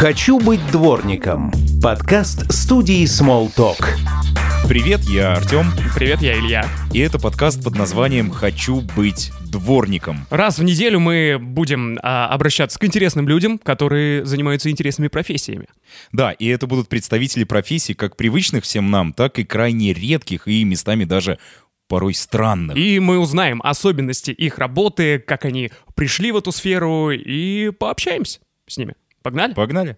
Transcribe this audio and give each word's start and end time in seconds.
«Хочу 0.00 0.40
быть 0.40 0.66
дворником»– 0.72 1.52
подкаст 1.82 2.50
студии 2.50 3.04
Smalltalk. 3.04 3.84
Привет, 4.66 5.00
я 5.00 5.34
Артем, 5.34 5.66
Привет, 5.94 6.22
я 6.22 6.38
Илья. 6.38 6.66
и 6.94 7.00
это 7.00 7.18
подкаст 7.18 7.62
под 7.62 7.76
названием 7.76 8.30
«Хочу 8.30 8.80
быть 8.96 9.30
дворником». 9.52 10.26
Раз 10.30 10.58
в 10.58 10.64
неделю 10.64 11.00
мы 11.00 11.36
будем 11.38 11.98
а, 12.02 12.28
обращаться 12.28 12.78
к 12.78 12.84
интересным 12.86 13.28
людям, 13.28 13.58
которые 13.58 14.24
занимаются 14.24 14.70
интересными 14.70 15.08
профессиями. 15.08 15.66
Да, 16.12 16.32
и 16.32 16.46
это 16.46 16.66
будут 16.66 16.88
представители 16.88 17.44
профессий 17.44 17.92
как 17.92 18.16
привычных 18.16 18.64
всем 18.64 18.90
нам, 18.90 19.12
так 19.12 19.38
и 19.38 19.44
крайне 19.44 19.92
редких 19.92 20.48
и 20.48 20.64
местами 20.64 21.04
даже 21.04 21.38
порой 21.88 22.14
странных. 22.14 22.74
И 22.74 23.00
мы 23.00 23.18
узнаем 23.18 23.60
особенности 23.62 24.30
их 24.30 24.56
работы, 24.56 25.18
как 25.18 25.44
они 25.44 25.70
пришли 25.94 26.32
в 26.32 26.38
эту 26.38 26.52
сферу, 26.52 27.10
и 27.10 27.68
пообщаемся 27.68 28.40
с 28.66 28.78
ними. 28.78 28.94
Погнали? 29.22 29.52
Погнали. 29.52 29.96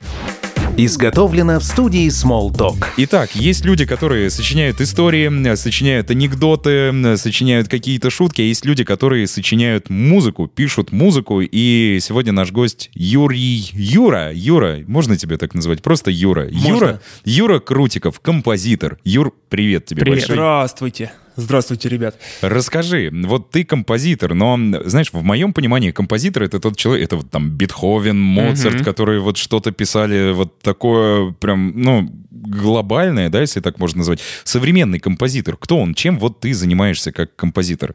Изготовлено 0.76 1.60
в 1.60 1.64
студии 1.64 2.08
Smalltalk. 2.08 2.84
Итак, 2.96 3.36
есть 3.36 3.64
люди, 3.64 3.86
которые 3.86 4.30
сочиняют 4.30 4.80
истории, 4.80 5.54
сочиняют 5.54 6.10
анекдоты, 6.10 7.16
сочиняют 7.16 7.68
какие-то 7.68 8.10
шутки, 8.10 8.40
а 8.40 8.44
есть 8.44 8.64
люди, 8.64 8.82
которые 8.82 9.28
сочиняют 9.28 9.90
музыку, 9.90 10.48
пишут 10.48 10.90
музыку, 10.90 11.40
и 11.40 11.98
сегодня 12.00 12.32
наш 12.32 12.50
гость 12.50 12.90
Юрий 12.94 13.70
Юра. 13.72 14.32
Юра, 14.32 14.78
можно 14.88 15.16
тебя 15.16 15.38
так 15.38 15.54
называть? 15.54 15.82
Просто 15.82 16.10
Юра. 16.10 16.48
Юра, 16.50 17.00
Юра 17.24 17.60
Крутиков, 17.60 18.18
композитор. 18.18 18.98
Юр, 19.04 19.32
привет 19.50 19.84
тебе 19.84 20.00
Привет. 20.00 20.18
большой. 20.18 20.34
Здравствуйте. 20.34 21.12
Здравствуйте, 21.36 21.88
ребят. 21.88 22.16
Расскажи, 22.40 23.10
вот 23.12 23.50
ты 23.50 23.64
композитор, 23.64 24.34
но, 24.34 24.58
знаешь, 24.84 25.12
в 25.12 25.22
моем 25.22 25.52
понимании 25.52 25.90
композитор— 25.90 26.42
это 26.44 26.60
тот 26.60 26.76
человек, 26.76 27.04
это 27.04 27.16
вот 27.16 27.30
там 27.30 27.50
Бетховен, 27.50 28.18
Моцарт, 28.18 28.84
которые 28.84 29.20
вот 29.20 29.36
что-то 29.36 29.72
писали 29.72 30.32
вот 30.32 30.58
такое 30.60 31.32
прям, 31.32 31.72
ну, 31.74 32.08
глобальное, 32.30 33.28
да, 33.28 33.40
если 33.40 33.60
так 33.60 33.78
можно 33.78 33.98
назвать. 33.98 34.20
Современный 34.44 34.98
композитор, 34.98 35.56
кто 35.56 35.78
он? 35.78 35.94
Чем 35.94 36.18
вот 36.18 36.40
ты 36.40 36.52
занимаешься 36.54 37.12
как 37.12 37.34
композитор? 37.36 37.94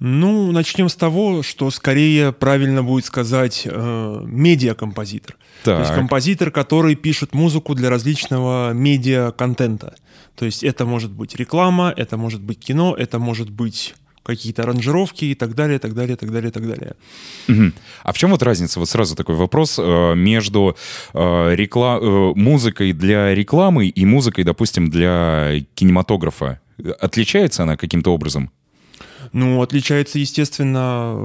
Ну, 0.00 0.50
начнем 0.50 0.88
с 0.88 0.96
того, 0.96 1.42
что 1.42 1.70
скорее 1.70 2.32
правильно 2.32 2.82
будет 2.82 3.04
сказать 3.04 3.62
э, 3.64 4.20
медиакомпозитор. 4.24 5.36
То 5.62 5.78
есть 5.78 5.90
Так. 5.90 5.98
композитор, 5.98 6.50
который 6.50 6.96
пишет 6.96 7.32
музыку 7.32 7.74
для 7.74 7.90
различного 7.90 8.72
медиа-контента. 8.72 9.94
То 10.34 10.46
есть 10.46 10.64
это 10.64 10.84
может 10.84 11.12
быть 11.12 11.36
реклама, 11.36 11.94
это 11.96 12.16
может 12.16 12.42
быть 12.42 12.58
кино, 12.58 12.94
это 12.98 13.20
может 13.20 13.50
быть 13.50 13.94
какие-то 14.24 14.62
аранжировки 14.62 15.26
и 15.26 15.34
так 15.34 15.54
далее, 15.54 15.78
так 15.78 15.94
далее, 15.94 16.16
так 16.16 16.32
далее, 16.32 16.50
так 16.50 16.66
далее. 16.66 16.94
Мгм. 17.46 17.72
А 18.02 18.12
в 18.12 18.18
чем 18.18 18.30
вот 18.30 18.42
разница, 18.42 18.80
вот 18.80 18.88
сразу 18.88 19.14
такой 19.14 19.36
вопрос, 19.36 19.78
э, 19.78 20.14
между 20.16 20.76
э, 21.12 21.18
рекла- 21.54 22.00
э, 22.00 22.32
музыкой 22.34 22.92
для 22.92 23.34
рекламы 23.34 23.86
и 23.86 24.04
музыкой, 24.06 24.42
допустим, 24.44 24.90
для 24.90 25.60
кинематографа? 25.74 26.58
Отличается 27.00 27.62
она 27.62 27.76
каким-то 27.76 28.12
образом? 28.12 28.50
Ну, 29.32 29.62
отличается, 29.62 30.18
естественно, 30.18 31.18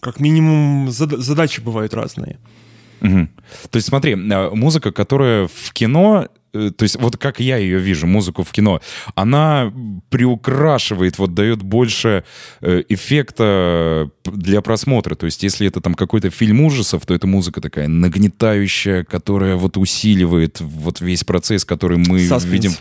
как 0.00 0.20
минимум 0.20 0.88
зада- 0.90 1.18
задачи 1.18 1.60
бывают 1.60 1.94
разные. 1.94 2.38
Мгм. 3.00 3.28
То 3.70 3.76
есть 3.76 3.88
смотри, 3.88 4.12
э, 4.12 4.50
музыка, 4.54 4.92
которая 4.92 5.48
в 5.48 5.72
кино, 5.72 6.28
э, 6.54 6.70
то 6.76 6.84
есть 6.84 7.00
вот 7.00 7.16
как 7.16 7.40
я 7.40 7.56
ее 7.56 7.78
вижу, 7.78 8.06
музыку 8.06 8.44
в 8.44 8.52
кино, 8.52 8.80
она 9.16 9.72
приукрашивает, 10.08 11.18
вот 11.18 11.34
дает 11.34 11.62
больше 11.62 12.22
э, 12.60 12.82
эффекта 12.88 14.08
для 14.24 14.60
просмотра. 14.60 15.16
То 15.16 15.26
есть 15.26 15.42
если 15.42 15.66
это 15.66 15.80
там 15.80 15.94
какой-то 15.94 16.30
фильм 16.30 16.60
ужасов, 16.60 17.04
то 17.04 17.12
это 17.14 17.26
музыка 17.26 17.60
такая 17.60 17.88
нагнетающая, 17.88 19.02
которая 19.02 19.56
вот 19.56 19.76
усиливает 19.76 20.60
вот 20.60 21.00
весь 21.00 21.24
процесс, 21.24 21.64
который 21.64 21.98
мы 21.98 22.20
Саспенс. 22.20 22.52
видим. 22.52 22.72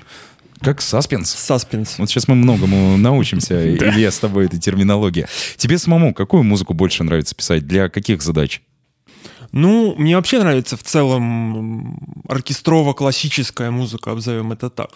Как 0.62 0.82
саспенс? 0.82 1.30
Саспенс. 1.32 1.98
Вот 1.98 2.10
сейчас 2.10 2.28
мы 2.28 2.36
многому 2.36 2.98
научимся, 2.98 3.76
Илья, 3.76 4.12
с 4.12 4.20
тобой 4.20 4.46
этой 4.46 4.60
терминологии. 4.60 5.28
Тебе 5.58 5.78
самому 5.78 6.14
какую 6.14 6.44
музыку 6.44 6.74
больше 6.74 7.04
нравится 7.04 7.36
писать? 7.36 7.68
Для 7.68 7.90
каких 7.90 8.22
задач? 8.22 8.62
Ну, 9.52 9.96
мне 9.98 10.16
вообще 10.16 10.40
нравится 10.40 10.78
в 10.78 10.84
целом 10.84 12.00
оркестрово-классическая 12.28 13.70
музыка, 13.72 14.12
обзовем 14.12 14.52
это 14.52 14.70
так. 14.70 14.92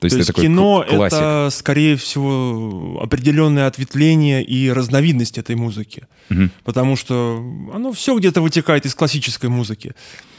То 0.00 0.06
есть, 0.06 0.18
ты 0.18 0.24
такой 0.24 0.44
кино 0.44 0.82
это, 0.82 1.48
скорее 1.52 1.96
всего, 1.96 2.98
определенное 3.00 3.68
ответвление 3.68 4.42
и 4.42 4.68
разновидность 4.68 5.38
этой 5.38 5.54
музыки. 5.54 6.08
Мгм. 6.28 6.50
Потому 6.64 6.96
что 6.96 7.40
оно 7.72 7.92
все 7.92 8.18
где-то 8.18 8.40
вытекает 8.40 8.84
из 8.84 8.96
классической 8.96 9.48
музыки. 9.48 9.94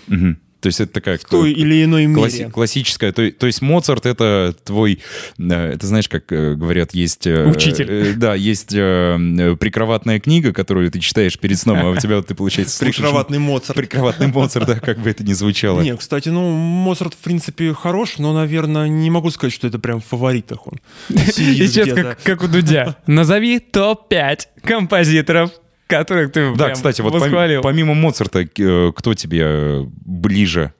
Мгм. 0.07 0.37
То 0.63 0.67
есть 0.67 0.79
это 0.79 0.93
такая 0.93 1.17
В 1.17 1.25
той 1.25 1.51
или 1.51 1.83
иной 1.83 2.05
мере. 2.05 2.21
класси- 2.21 2.49
классическая. 2.49 3.11
То, 3.11 3.29
то 3.31 3.45
есть 3.47 3.61
Моцарт 3.61 4.05
это 4.05 4.55
твой, 4.63 4.99
э, 5.37 5.73
это 5.73 5.85
знаешь, 5.85 6.07
как 6.07 6.31
э, 6.31 6.55
говорят, 6.55 6.93
есть... 6.93 7.27
э, 7.27 7.45
Учитель. 7.49 7.85
э, 7.89 8.13
да, 8.13 8.33
есть 8.33 8.69
прикроватная 8.69 10.19
книга, 10.19 10.53
которую 10.53 10.89
ты 10.89 10.99
читаешь 10.99 11.37
перед 11.37 11.59
сном, 11.59 11.79
а 11.85 11.89
у 11.89 11.97
тебя 11.97 12.15
вот 12.17 12.27
ты, 12.27 12.35
получается, 12.35 12.77
слушаешь- 12.77 12.95
Прикроватный 12.95 13.39
Моцарт. 13.39 13.77
Прикроватный 13.77 14.27
Моцарт, 14.27 14.67
да, 14.67 14.79
как 14.79 14.99
бы 14.99 15.09
это 15.09 15.23
ни 15.23 15.33
звучало. 15.33 15.81
Не, 15.81 15.95
кстати, 15.97 16.29
ну, 16.29 16.49
Моцарт, 16.51 17.13
в 17.13 17.17
принципе, 17.17 17.73
хорош, 17.73 18.17
но, 18.17 18.33
наверное, 18.33 18.87
не 18.87 19.09
могу 19.09 19.29
сказать, 19.31 19.53
что 19.53 19.67
это 19.67 19.79
прям 19.79 19.99
в 19.99 20.05
фаворитах 20.05 20.65
он. 20.67 20.79
Сидит 21.09 21.71
Сейчас 21.71 21.89
как, 21.93 22.23
как 22.23 22.43
у 22.43 22.47
Дудя. 22.47 22.95
Назови 23.05 23.59
топ-5 23.59 24.39
композиторов, 24.63 25.51
которых 25.87 26.31
ты 26.31 26.53
Да, 26.55 26.71
кстати, 26.71 27.01
вот 27.01 27.13
пом- 27.13 27.61
помимо 27.61 27.93
Моцарта, 27.93 28.39
э, 28.41 28.91
кто 28.95 29.13
тебе 29.13 29.41
э, 29.43 29.83
ближе 30.05 30.73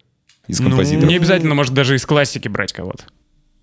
из 0.47 0.59
Ну, 0.59 0.69
композиторов? 0.69 1.09
Не 1.09 1.15
обязательно, 1.17 1.55
может, 1.55 1.73
даже 1.73 1.95
из 1.95 2.05
классики 2.05 2.47
брать 2.47 2.73
кого-то. 2.73 3.03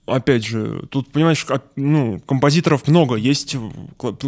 Опять 0.06 0.44
же, 0.44 0.82
тут, 0.90 1.12
понимаешь, 1.12 1.44
как- 1.44 1.64
ну, 1.76 2.18
композиторов 2.26 2.88
много. 2.88 3.14
Есть, 3.14 3.54
ну, 3.54 3.70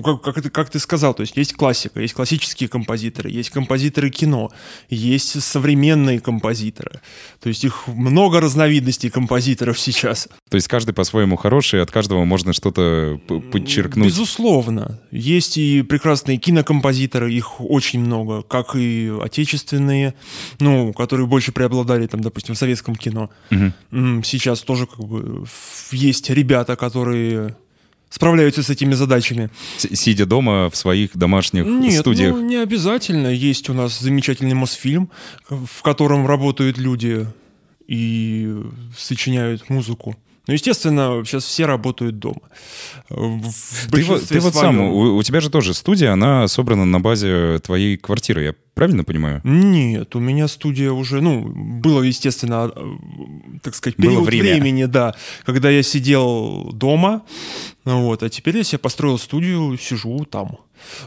как, 0.03 0.21
как, 0.23 0.41
ты, 0.41 0.49
как 0.51 0.71
ты 0.71 0.79
сказал, 0.79 1.13
то 1.13 1.23
есть 1.23 1.37
есть 1.37 1.55
классика, 1.55 2.01
есть 2.01 2.15
классические 2.15 2.69
композиторы, 2.69 3.31
есть 3.31 3.51
композиторы 3.51 4.11
кино, 4.11 4.51
есть 4.91 5.43
современные 5.43 6.21
композиторы. 6.21 7.01
То 7.41 7.49
есть 7.49 7.65
их 7.65 7.89
много 7.89 8.41
разновидностей 8.41 9.11
композиторов 9.11 9.79
сейчас. 9.79 10.29
То 10.51 10.55
есть 10.57 10.69
каждый 10.69 10.93
по-своему 10.93 11.37
хороший, 11.37 11.83
от 11.83 11.91
каждого 11.91 12.25
можно 12.25 12.53
что-то 12.53 13.21
подчеркнуть. 13.51 14.07
Безусловно. 14.07 15.01
Есть 15.11 15.59
и 15.59 15.83
прекрасные 15.83 16.37
кинокомпозиторы, 16.39 17.33
их 17.33 17.61
очень 17.61 18.01
много, 18.01 18.43
как 18.43 18.77
и 18.77 19.11
отечественные, 19.21 20.15
ну, 20.61 20.93
которые 20.93 21.27
больше 21.27 21.51
преобладали, 21.51 22.07
там, 22.07 22.21
допустим, 22.21 22.55
в 22.55 22.59
советском 22.59 22.95
кино. 22.95 23.31
М, 23.51 24.23
Сейчас 24.23 24.61
тоже 24.61 24.87
как 24.87 25.01
бы 25.05 25.45
есть 25.93 26.31
ребята, 26.31 26.77
которые 26.77 27.57
справляются 28.11 28.63
с 28.63 28.71
этими 28.71 28.95
задачами. 28.95 29.51
С- 29.79 29.89
Сидя 29.97 30.27
дома 30.27 30.69
в 30.71 30.77
своих 30.77 31.17
домашних 31.17 31.65
Нет, 31.65 32.01
студиях. 32.01 32.35
ну 32.35 32.43
не 32.43 32.57
обязательно. 32.57 33.29
Есть 33.29 33.69
у 33.71 33.75
нас 33.75 33.99
замечательный 33.99 34.55
Мосфильм, 34.55 35.11
в 35.49 35.83
котором 35.83 36.27
работают 36.27 36.79
люди 36.79 37.27
и 37.89 38.55
сочиняют 38.97 39.69
музыку. 39.71 40.17
Ну, 40.49 40.55
естественно, 40.55 41.23
сейчас 41.25 41.45
все 41.45 41.67
работают 41.67 42.19
дома. 42.19 42.41
В 43.09 43.91
Ты, 43.93 44.03
вот- 44.05 44.27
ты 44.27 44.41
вот 44.41 44.55
сам, 44.55 44.81
у, 44.81 45.17
у 45.17 45.23
тебя 45.23 45.41
же 45.41 45.51
тоже 45.51 45.73
студия, 45.73 46.13
она 46.13 46.49
собрана 46.49 46.85
на 46.85 46.99
базе 47.01 47.61
твоей 47.61 47.97
квартиры, 47.97 48.43
я 48.45 48.55
правильно 48.75 49.05
понимаю? 49.05 49.41
Нет, 49.45 50.17
у 50.17 50.19
меня 50.19 50.49
студия 50.49 50.91
уже, 50.91 51.21
ну, 51.21 51.43
было, 51.47 52.03
естественно, 52.03 52.73
э, 52.75 52.81
так 53.63 53.75
сказать, 53.77 53.97
Было 53.99 54.09
период 54.11 54.27
время. 54.27 54.43
времени, 54.55 54.85
да, 54.87 55.15
когда 55.45 55.71
я 55.71 55.83
сидел 55.85 56.73
дома, 56.73 57.23
вот, 57.85 58.23
а 58.25 58.29
теперь 58.29 58.57
я 58.57 58.65
себе 58.65 58.79
построил 58.79 59.19
студию, 59.19 59.79
сижу 59.81 60.25
там, 60.25 60.59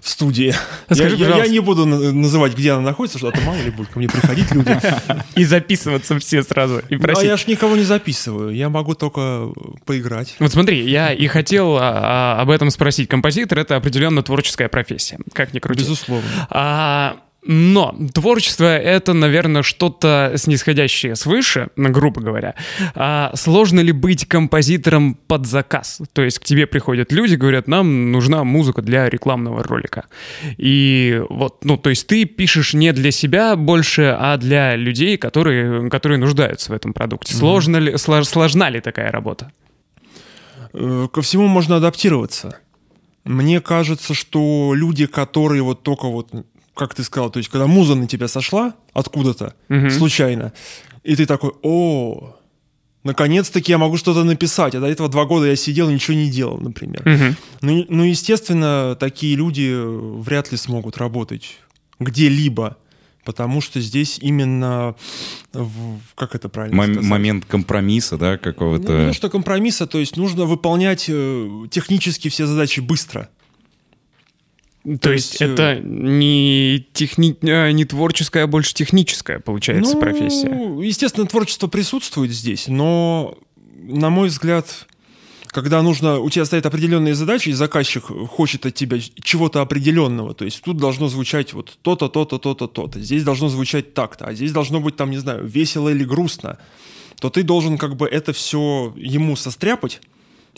в 0.01 0.09
студии. 0.09 0.53
Скажи, 0.91 1.15
я, 1.15 1.29
я- 1.29 1.37
я 1.45 1.47
не 1.47 1.59
буду 1.59 1.85
на- 1.85 2.11
называть, 2.11 2.53
где 2.53 2.71
она 2.71 2.81
находится, 2.81 3.17
что 3.17 3.29
а 3.29 3.31
то 3.31 3.41
мало 3.41 3.57
ли 3.57 3.71
будет 3.71 3.89
ко 3.89 3.99
мне 3.99 4.07
приходить 4.09 4.51
люди. 4.51 4.77
И 5.35 5.43
записываться 5.45 6.17
все 6.19 6.43
сразу, 6.43 6.79
и 6.89 6.95
Ну, 6.95 7.13
А 7.15 7.23
я 7.23 7.37
ж 7.37 7.47
никого 7.47 7.75
не 7.75 7.83
записываю, 7.83 8.55
я 8.55 8.69
могу 8.69 8.93
только 8.95 9.49
поиграть. 9.85 10.35
Вот 10.39 10.51
смотри, 10.51 10.89
я 10.89 11.13
и 11.13 11.27
хотел 11.27 11.77
а, 11.77 12.35
а, 12.37 12.41
об 12.41 12.49
этом 12.49 12.69
спросить. 12.69 13.09
Композитор— 13.09 13.59
это 13.59 13.75
определенно 13.75 14.23
творческая 14.23 14.67
профессия, 14.69 15.17
как 15.33 15.53
ни 15.53 15.59
крути. 15.59 15.81
Безусловно. 15.81 16.27
А, 16.49 17.17
но 17.45 17.95
творчество— 18.13 18.65
это, 18.77 19.13
наверное, 19.13 19.61
что-то 19.61 20.33
снисходящее 20.35 21.15
свыше, 21.15 21.69
грубо 21.75 22.21
говоря. 22.21 22.55
А 22.95 23.31
сложно 23.35 23.81
ли 23.81 23.91
быть 23.91 24.27
композитором 24.27 25.13
под 25.13 25.45
заказ? 25.45 26.01
То 26.13 26.23
есть 26.23 26.39
к 26.39 26.43
тебе 26.43 26.65
приходят 26.65 27.11
люди, 27.11 27.35
говорят, 27.35 27.67
нам 27.67 28.11
нужна 28.11 28.43
музыка 28.43 28.81
для 28.81 29.09
рекламного 29.09 29.63
ролика. 29.63 30.05
И 30.57 31.21
вот, 31.29 31.63
ну, 31.63 31.77
то 31.77 31.91
есть 31.91 32.07
ты 32.07 32.25
пишешь 32.25 32.73
не 32.73 32.91
для 32.93 33.11
себя 33.11 33.55
больше, 33.55 34.15
а 34.19 34.37
для 34.37 34.75
людей, 34.75 35.17
которые, 35.17 35.89
которые 35.89 36.17
нуждаются 36.17 36.71
в 36.71 36.75
этом 36.75 36.93
продукте. 36.93 37.33
Сложно 37.35 37.77
ли, 37.77 37.93
слож- 37.93 38.23
сложна 38.25 38.69
ли 38.69 38.81
такая 38.81 39.11
работа? 39.11 39.51
Э, 40.73 41.07
Ко 41.13 41.21
всему 41.21 41.47
можно 41.47 41.75
адаптироваться. 41.77 42.57
Мне 43.23 43.61
кажется, 43.61 44.13
что 44.13 44.73
люди, 44.75 45.05
которые 45.05 45.61
вот 45.61 45.83
только 45.83 46.07
вот 46.07 46.31
как 46.75 46.93
ты 46.93 47.03
сказал, 47.03 47.29
то 47.31 47.37
есть 47.39 47.49
когда 47.49 47.65
муза 47.67 47.95
на 47.95 48.05
тебя 48.07 48.27
сошла 48.27 48.73
откуда-то 48.93 49.55
Мгм. 49.69 49.89
случайно, 49.89 50.53
и 51.03 51.15
ты 51.15 51.25
такой, 51.25 51.51
о, 51.63 52.35
наконец-таки 53.03 53.71
я 53.71 53.77
могу 53.77 53.97
что-то 53.97 54.23
написать, 54.23 54.75
а 54.75 54.79
до 54.79 54.87
этого 54.87 55.09
два 55.09 55.25
года 55.25 55.47
я 55.47 55.55
сидел 55.55 55.89
и 55.89 55.93
ничего 55.93 56.17
не 56.17 56.29
делал, 56.29 56.57
например. 56.59 57.01
Мгм. 57.05 57.35
Ну, 57.61 57.85
ну, 57.89 58.03
естественно, 58.03 58.95
такие 58.99 59.35
люди 59.35 59.73
вряд 60.21 60.51
ли 60.51 60.57
смогут 60.57 60.97
работать 60.97 61.57
где-либо, 61.99 62.77
потому 63.23 63.61
что 63.61 63.79
здесь 63.81 64.17
именно, 64.21 64.95
в- 65.53 65.99
как 66.15 66.35
это 66.35 66.49
правильно 66.49 66.75
Мом- 66.77 66.93
сказать? 66.93 67.09
момент 67.09 67.45
компромисса, 67.45 68.17
да, 68.17 68.33
Ну, 68.33 68.37
какого-то. 68.39 68.91
не 68.99 69.07
то, 69.07 69.13
что 69.13 69.29
компромисса, 69.29 69.87
то 69.87 69.99
есть 69.99 70.17
нужно 70.17 70.45
выполнять 70.45 71.05
э, 71.07 71.65
технически 71.71 72.27
все 72.29 72.45
задачи 72.47 72.81
быстро. 72.81 73.29
То 75.01 75.11
есть, 75.11 75.39
есть 75.39 75.41
это 75.41 75.79
не, 75.83 76.87
техни... 76.93 77.35
а, 77.41 77.71
не 77.71 77.85
творческая, 77.85 78.43
а 78.43 78.47
больше 78.47 78.73
техническая, 78.73 79.39
получается, 79.39 79.95
Ну, 79.95 79.99
профессия. 79.99 80.49
Естественно, 80.79 81.25
творчество 81.25 81.67
присутствует 81.67 82.31
здесь, 82.31 82.67
но, 82.67 83.35
на 83.81 84.11
мой 84.11 84.27
взгляд, 84.27 84.87
когда 85.47 85.81
нужно, 85.81 86.19
у 86.19 86.29
тебя 86.29 86.45
стоят 86.45 86.67
определенные 86.67 87.15
задачи, 87.15 87.49
и 87.49 87.53
заказчик 87.53 88.03
хочет 88.03 88.67
от 88.67 88.75
тебя 88.75 88.99
чего-то 89.23 89.61
определенного, 89.61 90.35
то 90.35 90.45
есть 90.45 90.61
тут 90.61 90.77
должно 90.77 91.07
звучать 91.07 91.53
вот 91.53 91.79
то-то, 91.81 92.07
то-то, 92.07 92.37
то-то, 92.37 92.67
то-то, 92.67 92.99
здесь 92.99 93.23
должно 93.23 93.49
звучать 93.49 93.95
так-то, 93.95 94.25
а 94.25 94.33
здесь 94.35 94.51
должно 94.51 94.81
быть 94.81 94.97
там, 94.97 95.09
не 95.09 95.17
знаю, 95.17 95.47
весело 95.47 95.89
или 95.89 96.03
грустно, 96.03 96.59
то 97.19 97.31
ты 97.31 97.41
должен 97.41 97.79
как 97.79 97.95
бы 97.95 98.05
это 98.05 98.33
все 98.33 98.93
ему 98.97 99.35
состряпать 99.35 100.01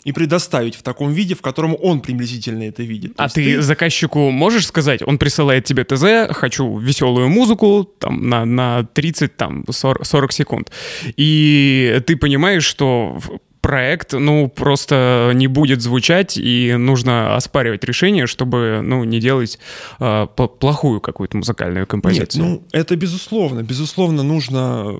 и 0.04 0.12
предоставить 0.12 0.74
в 0.76 0.82
таком 0.82 1.12
виде, 1.12 1.34
в 1.34 1.42
котором 1.42 1.76
он 1.80 2.00
приблизительно 2.00 2.62
это 2.64 2.82
видит. 2.82 3.16
То 3.16 3.22
А 3.22 3.26
есть 3.26 3.34
ты, 3.34 3.60
заказчику 3.62 4.30
можешь 4.30 4.66
сказать, 4.66 5.02
он 5.02 5.18
присылает 5.18 5.64
тебе 5.64 5.84
ТЗ, 5.84 6.32
хочу 6.34 6.78
веселую 6.78 7.28
музыку 7.28 7.84
там, 7.98 8.28
на, 8.28 8.44
на 8.44 8.84
30, 8.84 9.36
там, 9.36 9.64
40, 9.68 10.06
40 10.06 10.32
секунд. 10.32 10.72
И 11.16 12.00
ты 12.06 12.16
понимаешь, 12.16 12.64
что 12.64 13.18
проект, 13.60 14.12
ну, 14.12 14.48
просто 14.48 15.32
не 15.34 15.46
будет 15.48 15.82
звучать, 15.82 16.38
и 16.38 16.74
нужно 16.78 17.34
оспаривать 17.36 17.82
решение, 17.84 18.26
чтобы, 18.26 18.80
ну, 18.84 19.02
не 19.04 19.18
делать 19.20 19.58
а, 19.98 20.26
по- 20.26 20.46
плохую 20.46 21.00
какую-то 21.00 21.36
музыкальную 21.36 21.80
Нет, 21.82 21.88
композицию. 21.88 22.44
ну 22.44 22.62
это 22.72 22.94
безусловно, 22.96 23.62
безусловно 23.64 24.22
нужно 24.22 24.94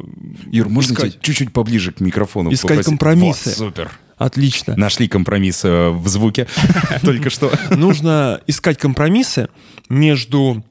Юр, 0.51 0.69
можно 0.69 0.93
искать. 0.93 1.13
тебя 1.13 1.23
чуть-чуть 1.23 1.53
поближе 1.53 1.93
к 1.93 2.01
микрофону 2.01 2.53
Искать 2.53 2.69
попросить? 2.71 2.87
компромиссы. 2.91 3.49
Вот, 3.51 3.57
супер. 3.59 3.91
Отлично. 4.19 4.75
Нашли 4.77 5.09
компромисс 5.09 5.65
э, 5.65 5.91
в 5.91 6.07
звуке 6.09 6.47
только 7.03 7.31
что. 7.31 7.53
Нужно 7.71 8.41
искать 8.47 8.77
компромиссы 8.79 9.49
между, 9.89 10.65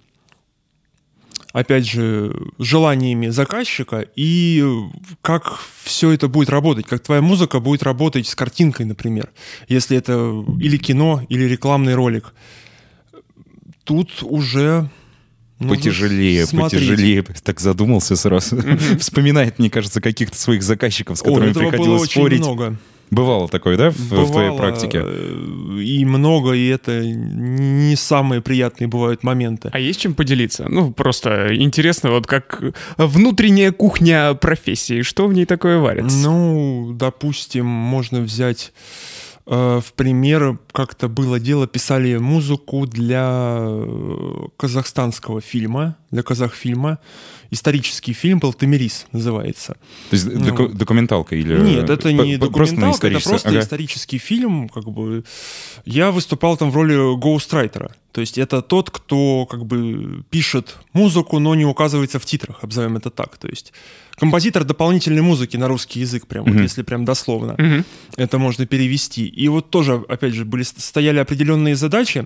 опять 1.53 1.87
же, 1.87 2.35
желаниями 2.59 3.27
заказчика 3.29 4.05
и 4.15 4.65
как 5.21 5.59
все 5.83 6.11
это 6.11 6.27
будет 6.27 6.49
работать, 6.49 6.85
как 6.85 7.01
твоя 7.01 7.21
музыка 7.21 7.59
будет 7.59 7.83
работать 7.83 8.27
с 8.27 8.35
картинкой, 8.35 8.85
например, 8.85 9.29
если 9.69 9.97
это 9.97 10.45
или 10.59 10.77
кино, 10.77 11.25
или 11.29 11.45
рекламный 11.45 11.95
ролик. 11.95 12.33
Тут 13.85 14.11
уже 14.21 14.89
Потяжелее, 15.59 16.45
смотреть. 16.45 16.87
потяжелее. 16.87 17.23
Так 17.43 17.59
задумался 17.59 18.15
сразу. 18.15 18.61
Вспоминает, 18.99 19.57
мне 19.57 19.69
кажется, 19.69 20.01
каких-то 20.01 20.37
своих 20.37 20.61
заказчиков, 20.61 21.17
с 21.17 21.21
которыми 21.21 21.53
приходилось 21.53 22.03
очень 22.03 22.21
спорить. 22.21 22.41
много. 22.41 22.77
Бывало 23.09 23.47
такое, 23.47 23.77
да, 23.77 23.89
в, 23.91 23.95
в 23.97 24.09
твоей 24.31 24.49
Бывало, 24.49 24.57
практике? 24.57 25.01
э, 25.03 25.79
И 25.81 26.03
много, 26.05 26.51
и 26.51 26.67
это 26.67 27.05
не 27.05 27.95
самые 27.95 28.41
приятные 28.41 28.87
бывают 28.87 29.23
моменты. 29.23 29.69
А 29.71 29.79
есть 29.79 30.01
чем 30.01 30.13
поделиться? 30.13 30.65
Ну, 30.69 30.91
просто 30.91 31.55
интересно, 31.55 32.11
вот 32.11 32.27
как 32.27 32.61
внутренняя 32.97 33.71
кухня 33.71 34.33
профессии, 34.33 35.03
что 35.03 35.27
в 35.27 35.33
ней 35.33 35.45
такое 35.45 35.77
варится? 35.79 36.17
Ну, 36.17 36.91
допустим, 36.93 37.65
можно 37.65 38.19
взять 38.19 38.73
в 39.49 39.93
пример, 39.95 40.59
как-то 40.73 41.07
было 41.07 41.39
дело, 41.39 41.67
писали 41.67 42.17
музыку 42.17 42.85
для 42.85 43.55
э, 43.59 44.47
казахстанского 44.57 45.39
фильма, 45.41 45.95
для 46.11 46.21
казахфильма. 46.21 46.99
Исторический 47.49 48.11
фильм 48.11 48.39
был 48.39 48.51
«Тамирис» 48.53 49.05
называется. 49.13 49.77
То 50.09 50.15
есть 50.17 50.25
Ну, 50.25 50.43
доку- 50.45 50.67
документалка 50.67 51.35
или... 51.35 51.57
Нет, 51.61 51.89
это 51.89 52.11
не 52.11 52.37
П- 52.37 52.47
п- 52.47 52.51
просто 52.53 52.75
документалка, 52.75 53.07
это 53.07 53.29
просто 53.29 53.49
Ага. 53.49 53.59
исторический 53.59 54.17
фильм. 54.17 54.67
Как 54.67 54.83
бы. 54.83 55.23
Я 55.85 56.11
выступал 56.11 56.57
там 56.57 56.69
в 56.71 56.75
роли 56.75 57.15
гоустрайтера. 57.17 57.91
То 58.11 58.19
есть 58.21 58.37
это 58.37 58.61
тот, 58.61 58.89
кто 58.89 59.45
как 59.45 59.65
бы 59.65 60.23
пишет 60.29 60.75
музыку, 60.91 61.39
но 61.39 61.55
не 61.55 61.65
указывается 61.65 62.19
в 62.19 62.25
титрах, 62.25 62.63
обзовем 62.63 62.97
это 62.97 63.09
так. 63.11 63.37
То 63.37 63.47
есть 63.47 63.71
композитор 64.17 64.63
дополнительной 64.63 65.21
музыки 65.21 65.57
на 65.57 65.67
русский 65.67 65.99
язык, 66.01 66.25
прям 66.27 66.43
вот 66.45 66.53
Мгм. 66.55 66.63
если 66.63 66.81
прям 66.83 67.05
дословно. 67.05 67.55
Мгм. 67.57 67.85
Это 68.17 68.37
можно 68.39 68.65
перевести. 68.65 69.27
И 69.27 69.47
вот 69.47 69.69
тоже, 69.69 70.03
опять 70.09 70.33
же, 70.33 70.43
были, 70.45 70.63
стояли 70.63 71.19
определенные 71.19 71.75
задачи. 71.75 72.25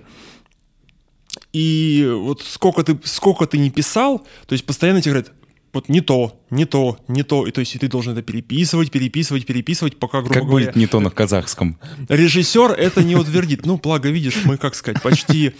И 1.52 2.08
вот 2.10 2.42
сколько 2.42 2.82
ты, 2.82 2.98
сколько 3.04 3.46
ты 3.46 3.58
не 3.58 3.70
писал, 3.70 4.26
то 4.46 4.52
есть 4.54 4.64
постоянно 4.64 5.00
тебе 5.02 5.12
говорят, 5.14 5.32
вот 5.72 5.88
не 5.88 6.02
то, 6.02 6.38
не 6.50 6.66
то, 6.66 6.98
не 7.08 7.22
то. 7.22 7.46
И 7.46 7.50
то 7.50 7.60
есть 7.60 7.74
и 7.74 7.78
ты 7.78 7.88
должен 7.88 8.12
это 8.12 8.22
переписывать, 8.22 8.90
переписывать, 8.90 9.46
переписывать, 9.46 9.96
пока, 9.96 10.20
грубо 10.20 10.34
Как 10.34 10.44
говоря, 10.44 10.66
будет 10.66 10.76
не 10.76 10.86
то 10.86 11.00
на 11.00 11.10
казахском? 11.10 11.78
режиссер 12.08 12.72
это 12.72 13.02
не 13.02 13.16
утвердит. 13.16 13.64
Ну, 13.64 13.78
благо, 13.82 14.10
видишь, 14.10 14.42
мы, 14.44 14.58
как 14.58 14.74
сказать, 14.74 15.02
почти 15.02 15.54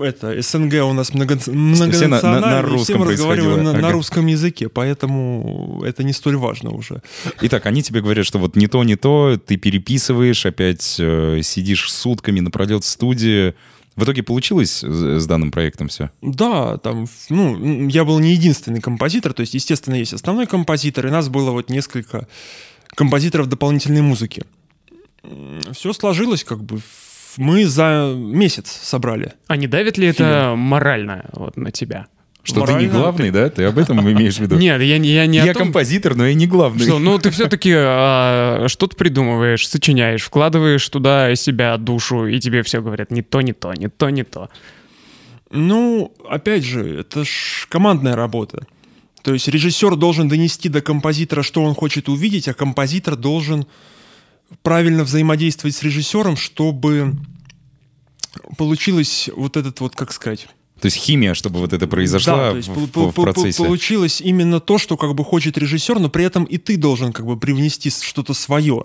это 0.00 0.40
СНГ 0.40 0.84
у 0.84 0.92
нас 0.94 1.12
многонациональный, 1.12 2.78
все 2.78 2.96
мы 2.96 3.12
разговариваем 3.12 3.62
на, 3.62 3.92
русском 3.92 4.26
языке, 4.26 4.68
поэтому 4.68 5.82
это 5.84 6.02
не 6.02 6.12
столь 6.12 6.36
важно 6.36 6.70
уже. 6.70 7.02
Итак, 7.42 7.66
они 7.66 7.82
тебе 7.82 8.00
говорят, 8.00 8.24
что 8.24 8.38
вот 8.38 8.56
не 8.56 8.68
то, 8.68 8.82
не 8.84 8.96
то, 8.96 9.38
ты 9.44 9.56
переписываешь, 9.56 10.46
опять 10.46 10.96
э, 10.98 11.40
сидишь 11.42 11.92
сутками 11.92 12.40
напролет 12.40 12.84
в 12.84 12.86
студии. 12.86 13.54
В 13.96 14.04
итоге 14.04 14.22
получилось 14.22 14.82
с 14.82 15.26
данным 15.26 15.50
проектом 15.50 15.88
все? 15.88 16.10
Да, 16.20 16.76
там, 16.76 17.06
ну, 17.30 17.88
я 17.88 18.04
был 18.04 18.18
не 18.18 18.32
единственный 18.32 18.80
композитор, 18.80 19.32
то 19.32 19.40
есть, 19.40 19.54
естественно, 19.54 19.94
есть 19.94 20.12
основной 20.12 20.46
композитор, 20.46 21.06
и 21.06 21.10
нас 21.10 21.30
было 21.30 21.50
вот 21.50 21.70
несколько 21.70 22.28
композиторов 22.88 23.48
дополнительной 23.48 24.02
музыки. 24.02 24.44
Все 25.72 25.92
сложилось 25.92 26.44
как 26.44 26.62
бы. 26.62 26.80
Мы 27.38 27.66
за 27.66 28.14
месяц 28.16 28.70
собрали. 28.70 29.34
А 29.46 29.56
не 29.56 29.66
давит 29.66 29.98
ли 29.98 30.06
это 30.06 30.54
морально 30.56 31.28
вот, 31.32 31.56
на 31.56 31.70
тебя? 31.70 32.06
Что 32.46 32.60
ты 32.60 32.72
не 32.74 32.86
Морально 32.86 32.92
главный, 32.92 33.30
да? 33.32 33.50
Ты 33.50 33.64
об 33.64 33.76
этом 33.76 34.00
имеешь 34.00 34.36
в 34.36 34.40
виду? 34.40 34.56
Нет, 34.56 34.80
я, 34.80 34.98
не- 34.98 35.08
я 35.08 35.26
не 35.26 35.38
Я 35.38 35.52
том, 35.52 35.64
композитор, 35.64 36.14
но 36.14 36.26
я 36.26 36.34
не 36.34 36.46
главный. 36.46 36.84
что, 36.84 37.00
ну 37.00 37.18
ты 37.18 37.30
все-таки 37.30 37.70
что-то 38.68 38.94
придумываешь, 38.96 39.66
сочиняешь, 39.68 40.22
вкладываешь 40.22 40.88
туда 40.88 41.34
себя, 41.34 41.76
душу, 41.76 42.26
и 42.26 42.38
тебе 42.38 42.62
все 42.62 42.80
говорят 42.80 43.10
не 43.10 43.22
то, 43.22 43.40
не 43.40 43.52
то, 43.52 43.72
не 43.72 43.88
то, 43.88 44.10
не 44.10 44.22
то. 44.22 44.48
Ну, 45.50 46.14
опять 46.28 46.64
же, 46.64 47.00
это 47.00 47.24
ж 47.24 47.66
командная 47.68 48.14
работа. 48.14 48.64
То 49.22 49.32
есть 49.32 49.48
режиссер 49.48 49.96
должен 49.96 50.28
донести 50.28 50.68
до 50.68 50.80
композитора, 50.80 51.42
что 51.42 51.64
он 51.64 51.74
хочет 51.74 52.08
увидеть, 52.08 52.46
а 52.46 52.54
композитор 52.54 53.16
должен 53.16 53.66
правильно 54.62 55.02
взаимодействовать 55.02 55.74
с 55.74 55.82
режиссером, 55.82 56.36
чтобы 56.36 57.14
получилось 58.56 59.28
вот 59.34 59.56
этот 59.56 59.80
вот, 59.80 59.96
как 59.96 60.12
сказать... 60.12 60.46
То 60.80 60.86
есть 60.86 60.96
химия, 60.98 61.32
чтобы 61.34 61.60
вот 61.60 61.72
это 61.72 61.86
произошла 61.86 62.36
Да, 62.36 62.50
то 62.50 62.56
есть 62.58 62.68
в, 62.68 62.86
пол- 62.88 63.10
в- 63.10 63.14
процессе. 63.14 63.62
получилось 63.62 64.20
именно 64.20 64.60
то, 64.60 64.76
что 64.78 64.96
как 64.96 65.14
бы 65.14 65.24
хочет 65.24 65.56
режиссер, 65.56 65.98
но 65.98 66.10
при 66.10 66.24
этом 66.24 66.44
и 66.44 66.58
ты 66.58 66.76
должен 66.76 67.12
как 67.12 67.24
бы 67.26 67.36
привнести 67.38 67.90
что-то 67.90 68.34
свое. 68.34 68.84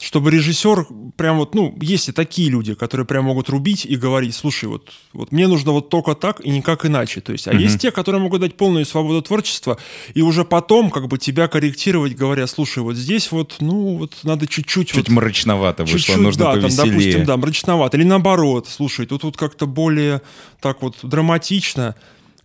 Чтобы 0.00 0.30
режиссер 0.30 0.86
прям 1.16 1.38
вот, 1.38 1.56
ну, 1.56 1.76
есть 1.80 2.08
и 2.08 2.12
такие 2.12 2.48
люди, 2.50 2.74
которые 2.74 3.04
прям 3.04 3.24
могут 3.24 3.48
рубить 3.48 3.84
и 3.84 3.96
говорить, 3.96 4.32
слушай, 4.32 4.66
вот, 4.66 4.92
вот 5.12 5.32
мне 5.32 5.48
нужно 5.48 5.72
вот 5.72 5.88
только 5.88 6.14
так 6.14 6.40
и 6.40 6.50
никак 6.50 6.86
иначе. 6.86 7.20
То 7.20 7.32
есть, 7.32 7.48
а 7.48 7.52
Мгм. 7.52 7.62
есть 7.62 7.80
те, 7.80 7.90
которые 7.90 8.22
могут 8.22 8.40
дать 8.40 8.56
полную 8.56 8.86
свободу 8.86 9.22
творчества 9.22 9.76
и 10.14 10.22
уже 10.22 10.44
потом 10.44 10.90
как 10.90 11.08
бы 11.08 11.18
тебя 11.18 11.48
корректировать, 11.48 12.14
говоря, 12.14 12.46
слушай, 12.46 12.80
вот 12.80 12.94
здесь 12.94 13.32
вот, 13.32 13.56
ну, 13.58 13.96
вот 13.96 14.12
надо 14.22 14.46
чуть-чуть... 14.46 14.86
Чуть 14.86 14.96
вот, 14.96 15.08
мрачновато 15.08 15.82
вышло, 15.82 15.98
Чуть-чуть, 15.98 16.16
нужно 16.18 16.44
да, 16.44 16.52
там, 16.52 16.62
повеселее. 16.62 16.92
допустим, 16.92 17.24
да, 17.24 17.36
мрачновато. 17.36 17.96
Или 17.96 18.04
наоборот, 18.04 18.68
слушай, 18.68 19.04
тут 19.04 19.24
вот 19.24 19.36
как-то 19.36 19.66
более 19.66 20.22
так 20.60 20.80
вот 20.80 20.94
драматично 21.02 21.96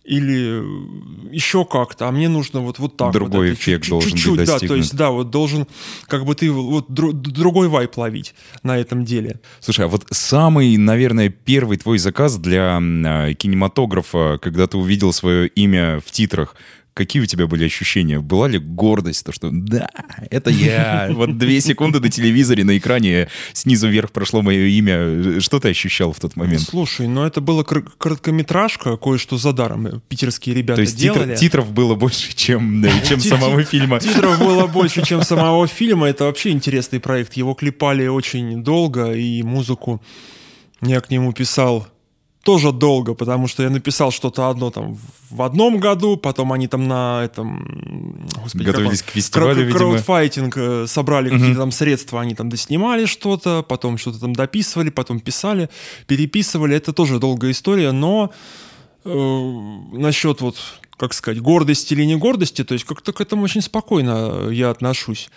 или 0.04 0.60
э, 0.60 1.34
еще 1.34 1.64
как-то, 1.64 2.08
а 2.08 2.12
мне 2.12 2.28
нужно 2.28 2.60
вот, 2.60 2.78
вот 2.78 2.96
так. 2.96 3.12
Другой 3.12 3.48
вот 3.50 3.58
эффект 3.58 3.84
чуть- 3.84 3.90
должен 3.90 4.10
быть 4.10 4.20
чуть-чуть, 4.20 4.36
да, 4.38 4.44
то 4.44 4.52
достигнут. 4.52 4.78
есть, 4.78 4.96
да, 4.96 5.10
вот 5.10 5.30
должен, 5.30 5.66
как 6.06 6.24
бы 6.26 6.34
ты 6.34 6.50
вот 6.50 6.90
дру- 6.90 7.12
другой 7.12 7.68
вайп 7.68 7.96
ловить 7.96 8.34
на 8.62 8.76
этом 8.78 9.04
деле. 9.04 9.40
Слушай, 9.60 9.86
а 9.86 9.88
вот 9.88 10.06
самый, 10.10 10.76
наверное, 10.76 11.28
первый 11.30 11.78
твой 11.78 11.98
заказ 11.98 12.36
для 12.36 12.78
а, 12.80 13.32
кинематографа, 13.34 14.38
когда 14.42 14.66
ты 14.66 14.76
увидел 14.76 15.12
свое 15.12 15.48
имя 15.48 16.00
в 16.04 16.10
титрах, 16.10 16.54
какие 16.94 17.20
у 17.22 17.26
тебя 17.26 17.46
были 17.46 17.64
ощущения? 17.64 18.20
Была 18.20 18.48
ли 18.48 18.58
гордость, 18.58 19.26
то 19.26 19.32
что 19.32 19.50
да, 19.52 19.88
это 20.30 20.50
я. 20.50 21.10
Вот 21.14 21.36
две 21.38 21.60
секунды 21.60 22.00
до 22.00 22.08
телевизоре 22.08 22.64
на 22.64 22.78
экране 22.78 23.28
снизу 23.52 23.88
вверх 23.88 24.10
прошло 24.12 24.42
мое 24.42 24.66
имя. 24.66 25.40
Что 25.40 25.60
ты 25.60 25.68
ощущал 25.70 26.12
в 26.12 26.20
тот 26.20 26.36
момент? 26.36 26.62
Слушай, 26.62 27.08
ну 27.08 27.24
это 27.24 27.40
была 27.40 27.64
кор- 27.64 27.90
короткометражка, 27.98 28.96
кое-что 28.96 29.36
за 29.36 29.52
даром 29.52 30.00
питерские 30.08 30.54
ребята 30.54 30.76
То 30.76 30.82
есть 30.82 30.96
делали. 30.96 31.34
титр- 31.34 31.38
титров 31.38 31.72
было 31.72 31.94
больше, 31.94 32.34
чем, 32.34 32.80
да, 32.82 32.90
чем 33.00 33.20
самого 33.20 33.62
фильма. 33.64 34.00
Титров 34.00 34.38
было 34.38 34.66
больше, 34.66 35.04
чем 35.04 35.22
самого 35.24 35.66
фильма. 35.66 36.08
Это 36.08 36.24
вообще 36.24 36.50
интересный 36.50 37.00
проект. 37.00 37.34
Его 37.34 37.54
клепали 37.54 38.06
очень 38.06 38.62
долго, 38.62 39.12
и 39.12 39.42
музыку 39.42 40.02
я 40.80 41.00
к 41.00 41.10
нему 41.10 41.32
писал 41.32 41.86
тоже 42.44 42.72
долго, 42.72 43.14
потому 43.14 43.48
что 43.48 43.62
я 43.62 43.70
написал 43.70 44.10
что-то 44.10 44.48
одно 44.50 44.70
там 44.70 44.98
в 45.30 45.42
одном 45.42 45.78
году, 45.78 46.16
потом 46.16 46.52
они 46.52 46.68
там 46.68 46.86
на 46.86 47.24
этом... 47.24 48.28
Господи, 48.42 48.64
Готовились 48.64 49.02
к 49.02 49.10
фестивалю, 49.10 49.54
Кра- 49.54 49.62
видимо. 49.62 49.78
Краудфайтинг 49.78 50.56
э, 50.56 50.86
собрали 50.86 51.30
какие-то 51.30 51.60
там 51.60 51.72
средства, 51.72 52.20
они 52.20 52.34
там 52.34 52.50
доснимали 52.50 53.06
что-то, 53.06 53.62
потом 53.62 53.98
что-то 53.98 54.20
там 54.20 54.34
дописывали, 54.34 54.90
потом 54.90 55.20
писали, 55.20 55.70
переписывали. 56.06 56.76
Это 56.76 56.92
тоже 56.92 57.18
долгая 57.18 57.50
история, 57.50 57.92
но 57.92 58.30
э, 59.04 59.10
насчет 59.92 60.40
вот, 60.42 60.56
как 60.96 61.14
сказать, 61.14 61.40
гордости 61.40 61.94
или 61.94 62.04
не 62.04 62.16
гордости, 62.16 62.62
то 62.62 62.74
есть 62.74 62.84
как-то 62.84 63.12
к 63.12 63.20
этому 63.20 63.42
очень 63.44 63.62
спокойно 63.62 64.50
я 64.50 64.70
отношусь. 64.70 65.30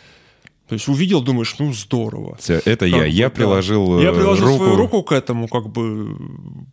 То 0.68 0.74
есть 0.74 0.88
увидел, 0.90 1.22
думаешь, 1.22 1.56
ну 1.60 1.72
здорово. 1.74 2.36
Всё, 2.40 2.56
Это 2.66 2.80
Как 2.80 2.90
я. 2.90 2.98
бы, 3.00 3.08
Я 3.08 3.26
да. 3.26 3.36
приложил 3.36 4.02
Я 4.02 4.10
э, 4.10 4.14
приложил 4.14 4.48
руку. 4.48 4.58
свою 4.58 4.76
руку 4.76 5.04
к 5.04 5.12
этому, 5.14 5.48
как 5.48 5.70
бы 5.70 6.16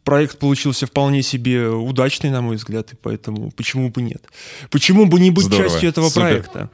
проект 0.02 0.38
получился 0.38 0.86
вполне 0.86 1.22
себе 1.22 1.68
удачный, 1.68 2.30
на 2.30 2.40
мой 2.42 2.56
взгляд, 2.56 2.92
и 2.92 2.96
поэтому 3.00 3.50
почему 3.52 3.90
бы 3.90 4.02
нет? 4.02 4.24
Почему 4.70 5.06
бы 5.06 5.20
не 5.20 5.30
быть 5.30 5.44
Здорово, 5.46 5.68
частью 5.70 5.88
этого 5.90 6.08
супер. 6.08 6.22
проекта? 6.28 6.70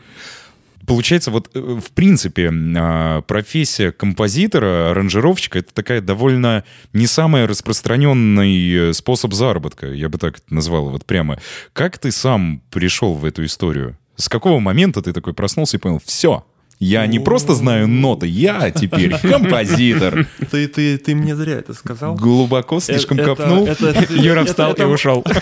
Получается, 0.87 1.31
вот 1.31 1.51
э, 1.55 1.61
в 1.61 1.93
принципе 1.93 2.51
а, 2.77 3.21
профессия 3.23 3.93
композитора, 3.93 4.91
аранжировщика 4.91 5.59
это 5.59 5.73
такая 5.75 6.01
довольно 6.01 6.65
не 6.95 7.07
самый 7.07 7.45
распространенный 7.47 8.91
э, 8.91 8.93
способ 8.95 9.35
заработка, 9.35 9.87
я 9.93 10.09
бы 10.09 10.19
так 10.19 10.39
это 10.39 10.55
назвал 10.55 10.89
вот 10.89 11.05
прямо. 11.05 11.39
Как 11.75 11.99
ты 11.99 12.11
сам 12.11 12.63
пришел 12.71 13.15
в 13.15 13.25
эту 13.25 13.45
историю? 13.45 13.97
С 14.17 14.29
какого 14.29 14.59
момента 14.59 15.01
ты 15.03 15.13
такой 15.13 15.33
проснулся 15.33 15.77
и 15.77 15.81
понял, 15.81 16.01
все, 16.05 16.45
я 16.81 17.07
не 17.07 17.19
просто 17.21 17.55
знаю 17.55 17.87
ноты, 17.89 18.27
я 18.27 18.71
теперь 18.71 19.17
композитор. 19.23 20.27
Ты, 20.51 20.67
ты, 20.67 20.97
ты 20.99 21.15
мне 21.15 21.37
зря 21.37 21.59
это 21.59 21.75
сказал. 21.75 22.15
Глубоко 22.17 22.81
слишком 22.81 23.19
Это- 23.21 23.37
копнул. 23.37 23.67
это- 23.67 23.89
это- 23.91 24.13
Юра 24.15 24.41
это- 24.41 24.47
встал 24.51 24.71
и 24.71 24.75
это- 24.75 24.89
ушел. 24.89 25.25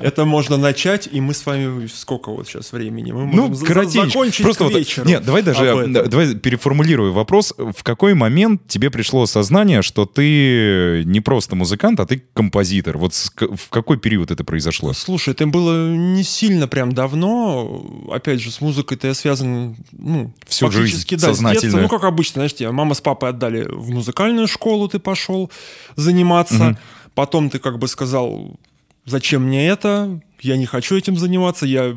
Это 0.00 0.24
можно 0.24 0.56
начать, 0.56 1.08
и 1.10 1.20
мы 1.20 1.34
с 1.34 1.44
вами 1.44 1.86
сколько 1.88 2.30
вот 2.30 2.46
сейчас 2.48 2.72
времени? 2.72 3.12
Мы 3.12 3.26
Ну, 3.26 3.54
коротенько. 3.66 4.06
закончить 4.08 4.42
Просто 4.44 4.64
вот, 4.64 4.72
нет, 5.04 5.24
давай 5.24 5.42
даже, 5.42 5.64
э, 5.64 5.86
давай 6.08 6.34
переформулирую 6.36 7.12
вопрос. 7.12 7.52
В 7.58 7.82
какой 7.82 8.14
момент 8.14 8.66
тебе 8.66 8.90
пришло 8.90 9.22
осознание, 9.22 9.82
что 9.82 10.06
ты 10.06 11.02
не 11.04 11.20
просто 11.20 11.54
музыкант, 11.56 12.00
а 12.00 12.06
ты 12.06 12.22
композитор? 12.34 12.96
Вот 12.98 13.12
в 13.14 13.68
какой 13.68 13.98
период 13.98 14.30
это 14.30 14.42
произошло? 14.44 14.92
Слушай, 14.94 15.34
это 15.34 15.46
было 15.46 15.90
не 15.94 16.22
сильно 16.22 16.66
прям 16.68 16.92
давно. 16.92 17.84
Опять 18.10 18.40
же, 18.40 18.50
с 18.50 18.60
музыкой-то 18.60 19.08
я 19.08 19.14
связан, 19.14 19.76
ну, 19.92 20.32
Всю 20.46 20.66
фактически, 20.66 21.14
жизнь 21.14 21.22
да, 21.22 21.28
детства. 21.28 21.32
сознательно. 21.32 21.82
Ну, 21.82 21.88
как 21.88 22.04
обычно, 22.04 22.34
знаешь, 22.34 22.54
тебя 22.54 22.72
мама 22.72 22.94
с 22.94 23.00
папой 23.00 23.30
отдали 23.30 23.66
в 23.68 23.90
музыкальную 23.90 24.48
школу, 24.48 24.88
ты 24.88 24.98
пошел 24.98 25.50
заниматься. 25.96 26.78
Потом 27.14 27.50
ты 27.50 27.58
как 27.58 27.78
бы 27.78 27.88
сказал, 27.88 28.58
зачем 29.04 29.42
мне 29.44 29.68
это? 29.68 30.20
Я 30.42 30.56
не 30.56 30.66
хочу 30.66 30.96
этим 30.96 31.16
заниматься, 31.16 31.66
я 31.66 31.96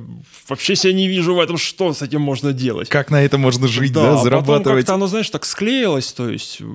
вообще 0.50 0.76
себя 0.76 0.94
не 0.94 1.08
вижу 1.08 1.36
в 1.36 1.40
этом, 1.40 1.58
что 1.58 1.94
с 1.94 2.02
этим 2.02 2.22
можно 2.22 2.54
делать. 2.54 2.90
Как 2.90 3.12
на 3.12 3.22
это 3.24 3.38
можно 3.38 3.68
жить, 3.68 3.94
да, 3.94 4.02
а 4.02 4.06
потом 4.12 4.24
зарабатывать? 4.24 4.86
как-то 4.86 4.94
оно, 4.96 5.08
знаешь, 5.08 5.30
так 5.30 5.46
склеилось, 5.46 6.12
то 6.14 6.30
есть 6.30 6.58
э, 6.60 6.66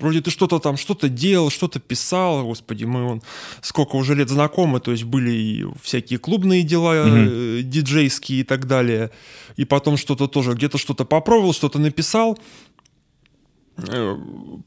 вроде 0.00 0.20
ты 0.20 0.30
что-то 0.30 0.58
там, 0.58 0.76
что-то 0.76 1.08
делал, 1.08 1.50
что-то 1.50 1.80
писал, 1.80 2.44
господи, 2.44 2.84
мы 2.84 3.04
вон 3.04 3.22
сколько 3.60 3.96
уже 3.96 4.14
лет 4.14 4.28
знакомы, 4.28 4.80
то 4.80 4.92
есть 4.92 5.04
были 5.04 5.30
и 5.30 5.66
всякие 5.82 6.18
клубные 6.18 6.62
дела, 6.62 6.94
э, 6.96 7.60
диджейские 7.62 8.40
и 8.40 8.44
так 8.44 8.66
далее, 8.66 9.10
и 9.56 9.64
потом 9.64 9.96
что-то 9.96 10.26
тоже, 10.26 10.52
где-то 10.52 10.78
что-то 10.78 11.04
попробовал, 11.04 11.52
что-то 11.52 11.78
написал, 11.78 12.38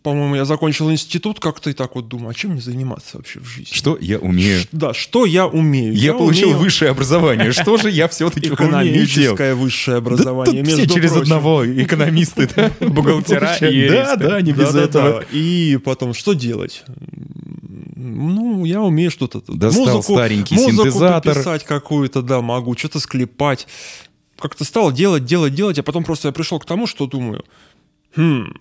по-моему, 0.02 0.36
я 0.36 0.46
закончил 0.46 0.92
институт, 0.92 1.40
как-то 1.40 1.70
и 1.70 1.74
так 1.74 1.96
вот 1.96 2.08
думаю, 2.08 2.30
а 2.30 2.34
чем 2.34 2.52
мне 2.52 2.62
заниматься 2.62 3.18
вообще 3.18 3.40
в 3.40 3.46
жизни? 3.46 3.74
Что 3.74 3.98
я 4.00 4.20
умею? 4.20 4.62
Ш- 4.62 4.68
Да, 4.72 4.94
что 4.94 5.26
я 5.26 5.48
умею? 5.48 5.94
Я, 5.94 6.14
получил 6.14 6.50
умею 6.50 6.60
высшее 6.62 6.92
образование. 6.92 7.52
Что 7.54 7.78
же 7.78 7.90
я 7.90 8.08
все-таки 8.08 8.48
умею 8.50 8.56
экономическое 8.56 9.56
высшее 9.56 9.96
Да 9.96 9.98
образование, 10.00 10.64
все 10.64 10.78
между 10.78 10.94
через 10.96 11.12
прочим. 11.12 11.24
одного 11.24 11.66
экономисты, 11.66 12.50
да, 12.56 12.72
Бухгалтера 12.88 13.56
и 13.62 13.90
Да, 13.90 14.16
да, 14.16 14.42
не 14.42 14.52
без 14.52 14.74
этого. 14.76 15.22
И 15.32 15.78
потом, 15.84 16.14
что 16.14 16.34
делать? 16.34 16.84
Ну, 17.96 18.66
я 18.66 18.82
умею 18.82 19.12
что-то. 19.12 19.42
Достал 19.48 20.04
старенький 20.04 20.56
музыку 20.56 20.84
синтезатор. 20.84 21.36
писать 21.38 21.64
какую-то, 21.64 22.22
да, 22.22 22.42
могу, 22.42 22.76
что-то 22.78 23.00
склепать. 23.00 23.68
Как-то 24.40 24.64
стал 24.66 24.92
делать, 24.92 25.26
делать, 25.26 25.54
делать, 25.56 25.80
а 25.80 25.84
потом 25.84 26.04
просто 26.04 26.28
я 26.28 26.32
пришел 26.34 26.60
к 26.60 26.66
тому, 26.66 26.86
что 26.88 27.08
думаю, 27.08 27.46
хм, 28.16 28.54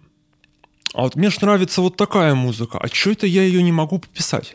а 0.94 1.02
вот 1.02 1.16
мне 1.16 1.30
ж 1.30 1.40
нравится 1.40 1.80
вот 1.82 1.96
такая 1.96 2.34
музыка, 2.34 2.78
а 2.78 2.88
что 2.88 3.10
это 3.10 3.26
я 3.26 3.42
ее 3.42 3.62
не 3.62 3.72
могу 3.72 3.98
пописать? 3.98 4.54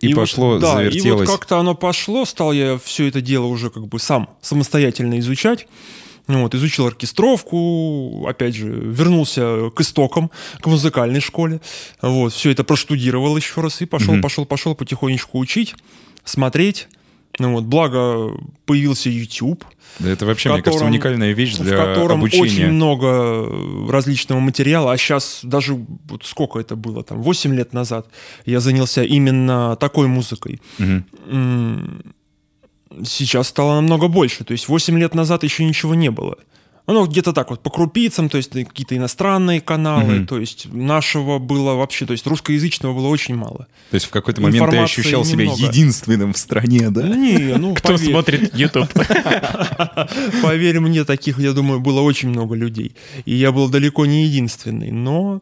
И 0.00 0.14
вот- 0.14 0.22
пошло, 0.22 0.58
да, 0.58 0.74
завертелось. 0.76 1.06
И 1.06 1.10
вот 1.10 1.26
как-то 1.38 1.58
оно 1.58 1.74
пошло, 1.74 2.24
стал 2.24 2.52
я 2.52 2.78
все 2.82 3.06
это 3.08 3.20
дело 3.20 3.46
уже 3.46 3.70
как 3.70 3.86
бы 3.86 3.98
сам 3.98 4.28
самостоятельно 4.40 5.18
изучать. 5.20 5.66
Ну 6.28 6.42
Вот, 6.42 6.54
изучил 6.54 6.86
оркестровку, 6.86 8.26
опять 8.28 8.54
же, 8.54 8.68
вернулся 8.68 9.70
к 9.74 9.80
истокам, 9.80 10.30
к 10.60 10.66
музыкальной 10.66 11.20
школе. 11.20 11.60
Вот, 12.00 12.32
все 12.32 12.50
это 12.50 12.62
проштудировал 12.64 13.36
еще 13.36 13.60
раз 13.60 13.80
и 13.82 13.86
пошел, 13.86 14.14
Мгм. 14.14 14.22
пошел, 14.22 14.44
пошел 14.46 14.74
потихонечку 14.76 15.38
учить, 15.38 15.74
смотреть. 16.24 16.88
Ну 17.38 17.52
вот, 17.52 17.64
благо 17.64 18.30
появился 18.66 19.08
YouTube, 19.10 19.64
Да 19.98 20.10
Это 20.10 20.26
вообще, 20.26 20.50
в 20.50 20.52
мне 20.52 20.62
кажется, 20.62 20.78
котором- 20.84 20.92
уникальная 20.92 21.32
вещь 21.32 21.54
в 21.54 21.62
для 21.62 21.76
котором 21.76 22.22
очень 22.22 22.38
обучения. 22.40 22.66
много 22.68 23.48
различного 23.90 24.40
материала, 24.40 24.92
а 24.92 24.96
сейчас 24.98 25.40
даже 25.42 25.74
вот 26.08 26.24
сколько 26.24 26.58
это 26.58 26.76
было, 26.76 27.02
там, 27.02 27.22
8 27.22 27.54
лет 27.54 27.72
назад 27.72 28.06
я 28.46 28.60
занялся 28.60 29.02
именно 29.02 29.76
такой 29.76 30.06
музыкой. 30.08 30.60
М, 30.78 32.02
Сейчас 33.04 33.48
стало 33.48 33.76
намного 33.76 34.08
больше, 34.08 34.44
то 34.44 34.52
есть 34.52 34.68
8 34.68 34.98
лет 34.98 35.14
назад 35.14 35.44
еще 35.44 35.64
ничего 35.64 35.94
не 35.94 36.10
было. 36.10 36.36
Ну, 36.88 37.06
где-то 37.06 37.32
так 37.32 37.50
вот, 37.50 37.62
по 37.62 37.70
крупицам, 37.70 38.28
то 38.28 38.36
есть 38.38 38.50
какие-то 38.50 38.96
иностранные 38.96 39.60
каналы, 39.60 40.16
Мгм. 40.16 40.26
то 40.26 40.38
есть 40.38 40.66
нашего 40.72 41.38
было 41.38 41.74
вообще, 41.74 42.06
то 42.06 42.12
есть 42.12 42.26
русскоязычного 42.26 42.92
было 42.92 43.06
очень 43.06 43.36
мало. 43.36 43.68
То 43.90 43.94
есть 43.94 44.06
в 44.06 44.10
какой-то 44.10 44.40
момент 44.42 44.58
ты 44.58 44.64
Информации 44.64 45.00
ощущал 45.00 45.24
себя 45.24 45.44
немного. 45.44 45.62
единственным 45.62 46.32
в 46.32 46.38
стране, 46.38 46.90
да? 46.90 47.06
Не, 47.08 47.56
ну, 47.56 47.74
Кто 47.74 47.94
поверь. 47.94 48.10
смотрит 48.10 48.54
YouTube? 48.54 48.88
Поверь 50.42 50.80
мне, 50.80 51.04
таких, 51.04 51.38
я 51.38 51.52
думаю, 51.52 51.80
было 51.80 52.00
очень 52.00 52.28
много 52.30 52.54
людей. 52.54 52.94
И 53.24 53.34
я 53.34 53.52
был 53.52 53.68
далеко 53.68 54.06
не 54.06 54.24
единственный, 54.26 54.90
но 54.90 55.40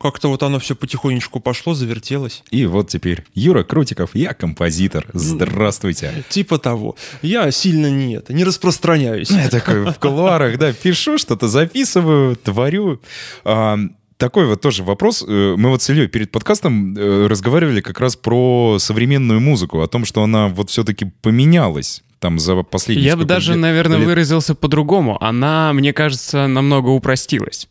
как-то 0.00 0.28
вот 0.28 0.42
оно 0.42 0.58
все 0.58 0.74
потихонечку 0.74 1.40
пошло, 1.40 1.74
завертелось. 1.74 2.42
И 2.50 2.66
вот 2.66 2.88
теперь 2.88 3.24
Юра 3.34 3.62
Крутиков, 3.62 4.10
я 4.14 4.34
композитор. 4.34 5.06
Здравствуйте. 5.12 6.24
Типа 6.28 6.58
того. 6.58 6.96
Я 7.22 7.50
сильно 7.50 7.90
не 7.90 8.14
это, 8.16 8.32
не 8.32 8.44
распространяюсь. 8.44 9.30
Я 9.30 9.48
такой 9.48 9.84
в 9.84 9.94
кулуарах, 9.98 10.58
да, 10.58 10.72
пишу, 10.72 11.18
что-то 11.18 11.48
записываю, 11.48 12.36
творю. 12.36 13.00
А, 13.44 13.78
Такой 14.16 14.46
вот 14.46 14.60
тоже 14.60 14.82
вопрос. 14.84 15.24
Э, 15.26 15.54
Мы 15.56 15.70
вот 15.70 15.82
с 15.82 15.90
Ильей 15.90 16.06
перед 16.08 16.30
подкастом 16.30 16.94
э, 16.96 17.26
разговаривали 17.26 17.80
как 17.80 17.98
раз 18.00 18.14
про 18.16 18.76
современную 18.78 19.40
музыку, 19.40 19.80
о 19.82 19.88
том, 19.88 20.04
что 20.04 20.22
она 20.22 20.48
вот 20.48 20.70
все-таки 20.70 21.06
поменялась 21.22 22.02
там 22.20 22.38
за 22.38 22.62
последние 22.62 23.06
Я 23.06 23.16
бы 23.16 23.24
даже, 23.24 23.52
лет- 23.52 23.60
наверное, 23.60 23.98
лет. 23.98 24.06
выразился 24.06 24.54
по-другому. 24.54 25.22
Она, 25.22 25.72
мне 25.72 25.92
кажется, 25.92 26.46
намного 26.46 26.88
упростилась. 26.90 27.68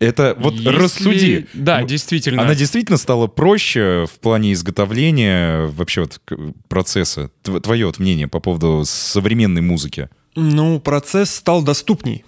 Это 0.00 0.36
вот 0.38 0.54
Если- 0.54 0.68
рассуди. 0.68 1.46
Да, 1.54 1.80
Ну, 1.80 1.86
действительно. 1.86 2.42
Она 2.42 2.54
действительно 2.54 2.98
стала 2.98 3.26
проще 3.26 4.06
в 4.12 4.18
плане 4.20 4.52
изготовления 4.52 5.66
вообще 5.68 6.02
вот 6.02 6.20
процесса. 6.68 7.30
Тв- 7.42 7.60
Твое 7.60 7.86
вот 7.86 7.98
мнение 7.98 8.28
по 8.28 8.40
поводу 8.40 8.82
современной 8.86 9.60
музыки. 9.62 10.08
Ну, 10.34 10.80
процесс 10.80 11.30
стал 11.34 11.62
доступней 11.62 12.24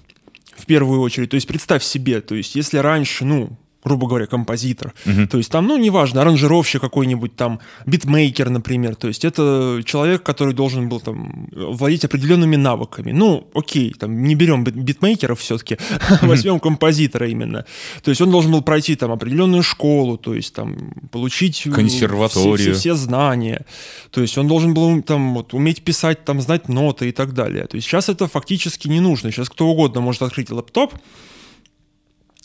в 0.56 0.64
первую 0.66 1.00
очередь. 1.00 1.30
То 1.30 1.34
есть 1.34 1.46
представь 1.48 1.82
себе, 1.82 2.20
то 2.20 2.34
есть 2.34 2.54
если 2.54 2.78
раньше, 2.78 3.24
ну, 3.24 3.58
грубо 3.86 4.08
говоря, 4.08 4.26
композитор. 4.26 4.92
То 5.30 5.38
есть 5.38 5.50
там, 5.52 5.66
ну, 5.68 5.78
неважно, 5.78 6.20
аранжировщик 6.22 6.80
какой-нибудь 6.80 7.36
там, 7.36 7.60
битмейкер, 7.86 8.50
например. 8.50 8.96
То 8.96 9.06
есть 9.08 9.24
это 9.24 9.80
человек, 9.84 10.24
который 10.24 10.54
должен 10.54 10.88
был 10.88 10.98
там 11.00 11.48
владеть 11.52 12.04
определенными 12.04 12.56
навыками. 12.56 13.12
Ну, 13.12 13.46
окей, 13.54 13.94
там 13.98 14.24
не 14.24 14.34
берем 14.34 14.64
бит- 14.64 14.74
битмейкеров 14.74 15.38
все-таки, 15.38 15.78
возьмем 16.22 16.58
композитора 16.58 17.28
именно. 17.30 17.64
То 18.02 18.10
есть 18.10 18.20
он 18.20 18.30
должен 18.30 18.50
был 18.52 18.62
пройти 18.62 18.96
там 18.96 19.12
определенную 19.12 19.62
школу, 19.62 20.18
то 20.18 20.34
есть 20.34 20.52
там 20.54 20.92
получить 21.12 21.62
э, 21.66 21.70
Консерваторию. 21.70 22.56
все, 22.56 22.72
все- 22.72 22.80
все 22.80 22.94
знания. 22.96 23.64
То 24.10 24.20
есть 24.20 24.36
он 24.38 24.48
должен 24.48 24.74
был 24.74 25.00
там 25.02 25.34
вот, 25.34 25.54
уметь 25.54 25.82
писать, 25.84 26.24
там 26.24 26.40
знать 26.40 26.68
ноты 26.68 27.08
и 27.08 27.12
так 27.12 27.32
далее. 27.34 27.66
То 27.66 27.76
есть 27.76 27.86
сейчас 27.86 28.08
это 28.08 28.26
фактически 28.26 28.88
не 28.88 29.00
нужно. 29.00 29.30
Сейчас 29.30 29.48
кто 29.48 29.68
угодно 29.68 30.00
может 30.00 30.22
открыть 30.22 30.50
лэптоп, 30.50 30.92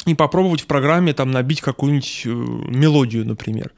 и 0.06 0.16
попробовать 0.16 0.62
в 0.62 0.68
программе 0.68 1.14
там 1.14 1.32
набить 1.32 1.62
какую-нибудь 1.62 2.24
э, 2.26 2.30
мелодию, 2.30 3.26
например. 3.26 3.72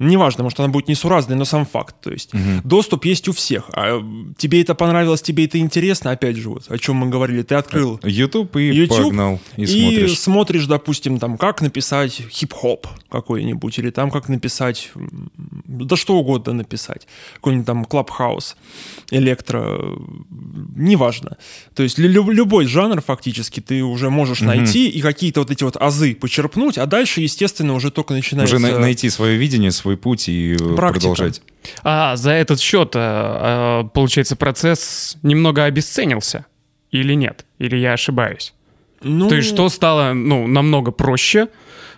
Неважно, 0.00 0.42
может, 0.44 0.58
она 0.58 0.68
будет 0.70 0.88
несуразной, 0.88 1.36
но 1.36 1.44
сам 1.44 1.66
факт. 1.66 1.94
То 2.00 2.10
есть 2.10 2.32
доступ 2.64 3.04
есть 3.04 3.28
у 3.28 3.32
всех. 3.32 3.70
А 3.74 4.02
тебе 4.36 4.62
это 4.62 4.74
понравилось, 4.74 5.22
тебе 5.22 5.44
это 5.44 5.58
интересно, 5.58 6.10
опять 6.10 6.36
же, 6.36 6.48
вот 6.48 6.64
о 6.70 6.78
чем 6.78 6.96
мы 6.96 7.08
говорили, 7.08 7.42
ты 7.42 7.54
открыл 7.54 8.00
YouTube 8.02 8.56
и 8.56 8.72
YouTube 8.72 8.98
погнал. 8.98 9.40
И, 9.56 9.64
и 9.64 9.66
смотришь. 9.66 10.18
смотришь, 10.18 10.66
допустим, 10.66 11.18
там, 11.18 11.36
как 11.36 11.60
написать 11.60 12.22
хип-хоп 12.30 12.86
какой-нибудь, 13.10 13.78
или 13.78 13.90
там, 13.90 14.10
как 14.10 14.28
написать, 14.28 14.90
да 15.66 15.96
что 15.96 16.16
угодно 16.16 16.54
написать, 16.54 17.06
какой-нибудь 17.34 17.66
там 17.66 17.84
клабхаус, 17.84 18.56
электро, 19.10 19.78
неважно. 20.76 21.36
То 21.74 21.82
есть 21.82 21.98
лю- 21.98 22.30
любой 22.30 22.66
жанр 22.66 23.02
фактически 23.02 23.60
ты 23.60 23.82
уже 23.82 24.10
можешь 24.10 24.40
найти 24.40 24.88
и 24.88 25.00
какие-то 25.00 25.40
вот 25.40 25.50
эти 25.50 25.64
вот 25.64 25.76
азы 25.76 26.14
почерпнуть, 26.14 26.78
а 26.78 26.86
дальше, 26.86 27.20
естественно, 27.20 27.74
уже 27.74 27.90
только 27.90 28.14
начинается... 28.14 28.56
Уже 28.56 28.66
на- 28.66 28.78
найти 28.78 29.10
свое 29.10 29.36
видение, 29.36 29.70
свой 29.70 29.89
путь 29.96 30.28
и 30.28 30.54
э, 30.54 30.74
Практика. 30.76 31.00
продолжать. 31.00 31.42
А 31.82 32.16
за 32.16 32.32
этот 32.32 32.60
счет, 32.60 32.92
э, 32.94 32.98
э, 33.00 33.88
получается, 33.92 34.36
процесс 34.36 35.16
немного 35.22 35.64
обесценился? 35.64 36.46
Или 36.90 37.14
нет? 37.14 37.44
Или 37.58 37.76
я 37.76 37.92
ошибаюсь? 37.92 38.54
Ну, 39.02 39.28
То 39.28 39.36
есть 39.36 39.48
что 39.48 39.68
стало 39.68 40.12
ну, 40.12 40.46
намного 40.46 40.90
проще 40.90 41.48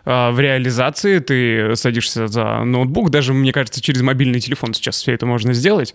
в 0.05 0.35
реализации? 0.39 1.19
Ты 1.19 1.75
садишься 1.77 2.27
за 2.29 2.65
ноутбук, 2.65 3.11
даже, 3.11 3.33
мне 3.33 3.53
кажется, 3.53 3.81
через 3.81 4.03
мобильный 4.03 4.41
телефон 4.41 4.75
сейчас 4.75 5.01
все 5.01 5.13
это 5.13 5.27
можно 5.27 5.53
сделать. 5.53 5.95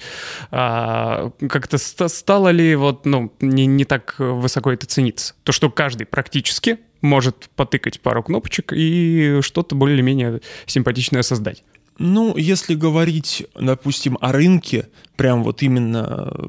А, 0.51 1.32
как-то 1.48 1.77
ста- 1.77 2.10
стало 2.10 2.50
ли 2.50 2.75
вот, 2.75 3.06
ну, 3.06 3.32
не, 3.39 3.66
не 3.68 3.86
так 3.86 4.16
высоко 4.18 4.72
это 4.72 4.86
цениться? 4.86 5.34
То, 5.44 5.51
что 5.51 5.70
каждый 5.70 6.06
практически 6.06 6.77
может 7.01 7.50
потыкать 7.56 8.00
пару 8.01 8.24
кнопочек 8.24 8.74
и 8.74 9.39
что-то 9.42 9.75
более-менее 9.75 10.42
симпатичное 10.66 11.22
создать. 11.22 11.63
Ну, 12.00 12.38
если 12.38 12.75
говорить, 12.75 13.46
допустим, 13.60 14.18
о 14.22 14.32
рынке, 14.32 14.88
прям 15.16 15.44
вот 15.44 15.63
именно 15.63 16.32
э, 16.32 16.48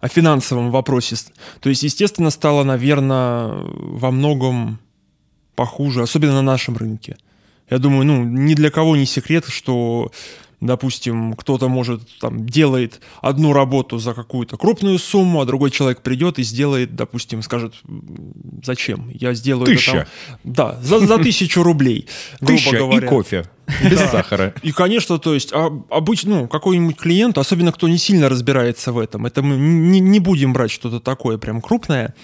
о 0.00 0.08
финансовом 0.08 0.70
вопросе, 0.70 1.16
то 1.60 1.68
есть, 1.68 1.82
естественно, 1.82 2.30
стало, 2.30 2.62
наверное, 2.62 3.48
во 3.64 4.10
многом 4.10 4.78
похуже, 5.56 6.02
особенно 6.02 6.34
на 6.34 6.42
нашем 6.42 6.76
рынке. 6.76 7.16
Я 7.68 7.78
думаю, 7.78 8.06
ну, 8.06 8.24
ни 8.24 8.54
для 8.54 8.70
кого 8.70 8.96
не 8.96 9.06
секрет, 9.06 9.44
что, 9.48 10.12
допустим, 10.60 11.34
кто-то 11.34 11.68
может 11.68 12.02
там 12.18 12.46
делает 12.46 13.00
одну 13.22 13.52
работу 13.52 13.98
за 13.98 14.14
какую-то 14.14 14.56
крупную 14.56 14.98
сумму, 14.98 15.40
а 15.40 15.44
другой 15.44 15.70
человек 15.70 16.02
придет 16.02 16.38
и 16.38 16.42
сделает, 16.42 16.96
допустим, 16.96 17.42
скажет, 17.42 17.74
«М, 17.86 18.32
зачем? 18.64 19.08
Я 19.12 19.34
сделаю 19.34 19.66
Тысяча. 19.66 19.90
это 19.90 20.08
там... 20.26 20.38
Да, 20.44 20.80
за, 20.82 21.00
за 21.00 21.18
тысячу 21.18 21.62
рублей, 21.62 22.06
грубо 22.40 22.56
Тысяча 22.56 22.76
и 22.76 22.78
говоря. 22.78 23.08
кофе. 23.08 23.44
Без 23.82 24.00
сахара. 24.10 24.54
И, 24.62 24.72
конечно, 24.72 25.18
то 25.18 25.34
есть 25.34 25.52
а, 25.52 25.70
обычно, 25.90 26.40
ну, 26.40 26.48
какой-нибудь 26.48 26.96
клиент, 26.96 27.36
особенно 27.38 27.70
кто 27.70 27.86
не 27.86 27.98
сильно 27.98 28.28
разбирается 28.28 28.92
в 28.92 28.98
этом, 28.98 29.26
это 29.26 29.42
мы 29.42 29.56
не, 29.56 30.00
не 30.00 30.20
будем 30.20 30.52
брать 30.54 30.70
что-то 30.70 31.00
такое 31.00 31.36
прям 31.38 31.60
крупное, 31.60 32.14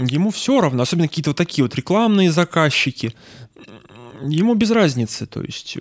ему 0.00 0.30
все 0.30 0.60
равно, 0.60 0.82
особенно 0.82 1.08
какие-то 1.08 1.30
вот 1.30 1.36
такие 1.36 1.62
вот 1.64 1.74
рекламные 1.74 2.32
заказчики, 2.32 3.14
ему 4.22 4.54
без 4.54 4.70
разницы, 4.70 5.26
то 5.26 5.42
есть 5.42 5.76
э, 5.76 5.80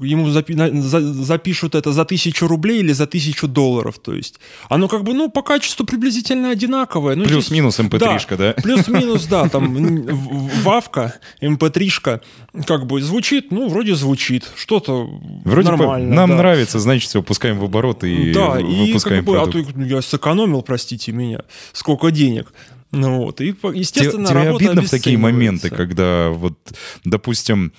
ему 0.00 0.28
запи- 0.28 0.54
на- 0.54 0.80
за- 0.82 1.12
запишут 1.12 1.74
это 1.74 1.92
за 1.92 2.04
тысячу 2.04 2.46
рублей 2.46 2.80
или 2.80 2.92
за 2.92 3.06
тысячу 3.06 3.48
долларов, 3.48 3.98
то 3.98 4.14
есть 4.14 4.40
оно 4.68 4.88
как 4.88 5.04
бы, 5.04 5.14
ну, 5.14 5.30
по 5.30 5.42
качеству 5.42 5.84
приблизительно 5.86 6.50
одинаковое. 6.50 7.14
Ну, 7.16 7.24
Плюс-минус 7.24 7.74
здесь- 7.76 7.86
MP3-шка, 7.86 8.36
да? 8.36 8.52
Плюс-минус, 8.62 9.26
да, 9.26 9.48
там 9.48 9.76
м, 9.76 10.02
в- 10.06 10.62
вавка, 10.64 11.14
mp3-шка, 11.42 12.20
как 12.66 12.86
бы 12.86 13.00
звучит, 13.02 13.50
ну, 13.50 13.68
вроде 13.68 13.94
звучит, 13.94 14.50
что-то 14.56 15.08
Вроде 15.44 15.68
нормально. 15.70 16.14
нам 16.14 16.30
да. 16.30 16.36
нравится, 16.36 16.78
значит, 16.78 17.08
все, 17.08 17.22
пускаем 17.22 17.58
в 17.58 17.64
оборот 17.64 18.04
и 18.04 18.32
Да, 18.32 18.58
и 18.60 18.86
выпускаем 18.88 19.24
как 19.24 19.34
бы, 19.34 19.38
а 19.40 19.44
продукт. 19.44 19.74
то 19.74 19.80
я 19.82 20.02
сэкономил, 20.02 20.62
простите 20.62 21.12
меня, 21.12 21.40
сколько 21.72 22.10
денег. 22.10 22.52
Ну 22.90 23.18
вот, 23.18 23.40
и, 23.40 23.52
Тебе, 23.52 23.78
естественно, 23.78 24.26
тебе 24.28 24.44
работа 24.44 24.64
обидно 24.64 24.82
в 24.82 24.90
такие 24.90 25.18
моменты, 25.18 25.70
когда 25.70 26.30
вот, 26.30 26.58
допустим... 27.04 27.72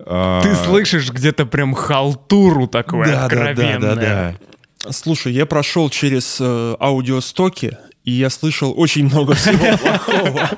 а, 0.00 0.42
Ты 0.42 0.54
слышишь 0.54 1.10
где-то 1.10 1.46
прям 1.46 1.74
халтуру 1.74 2.66
такое 2.66 3.06
да, 3.06 3.12
да, 3.12 3.24
откровенное. 3.26 3.78
да, 3.78 3.94
да, 3.94 4.34
да. 4.84 4.92
Слушай, 4.92 5.32
я 5.32 5.44
прошел 5.46 5.90
через 5.90 6.38
э, 6.40 6.76
аудиостоки, 6.80 7.76
и 8.04 8.12
я 8.12 8.30
слышал 8.30 8.72
очень 8.76 9.04
много 9.04 9.34
всего 9.34 9.76
плохого 9.78 10.50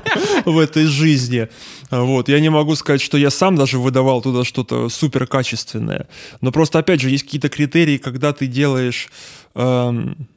в 0.44 0.58
этой 0.58 0.84
жизни. 0.84 1.48
Вот. 1.90 2.28
Я 2.28 2.38
не 2.38 2.48
могу 2.48 2.76
сказать, 2.76 3.00
что 3.00 3.18
я 3.18 3.30
сам 3.30 3.56
даже 3.56 3.78
выдавал 3.78 4.22
туда 4.22 4.44
что-то 4.44 4.88
супер 4.88 5.26
качественное. 5.26 6.06
Но 6.40 6.52
просто, 6.52 6.78
опять 6.78 7.00
же, 7.00 7.10
есть 7.10 7.24
какие-то 7.24 7.48
критерии, 7.48 7.96
когда 7.98 8.32
ты 8.32 8.46
делаешь 8.46 9.08
эм, 9.54 10.28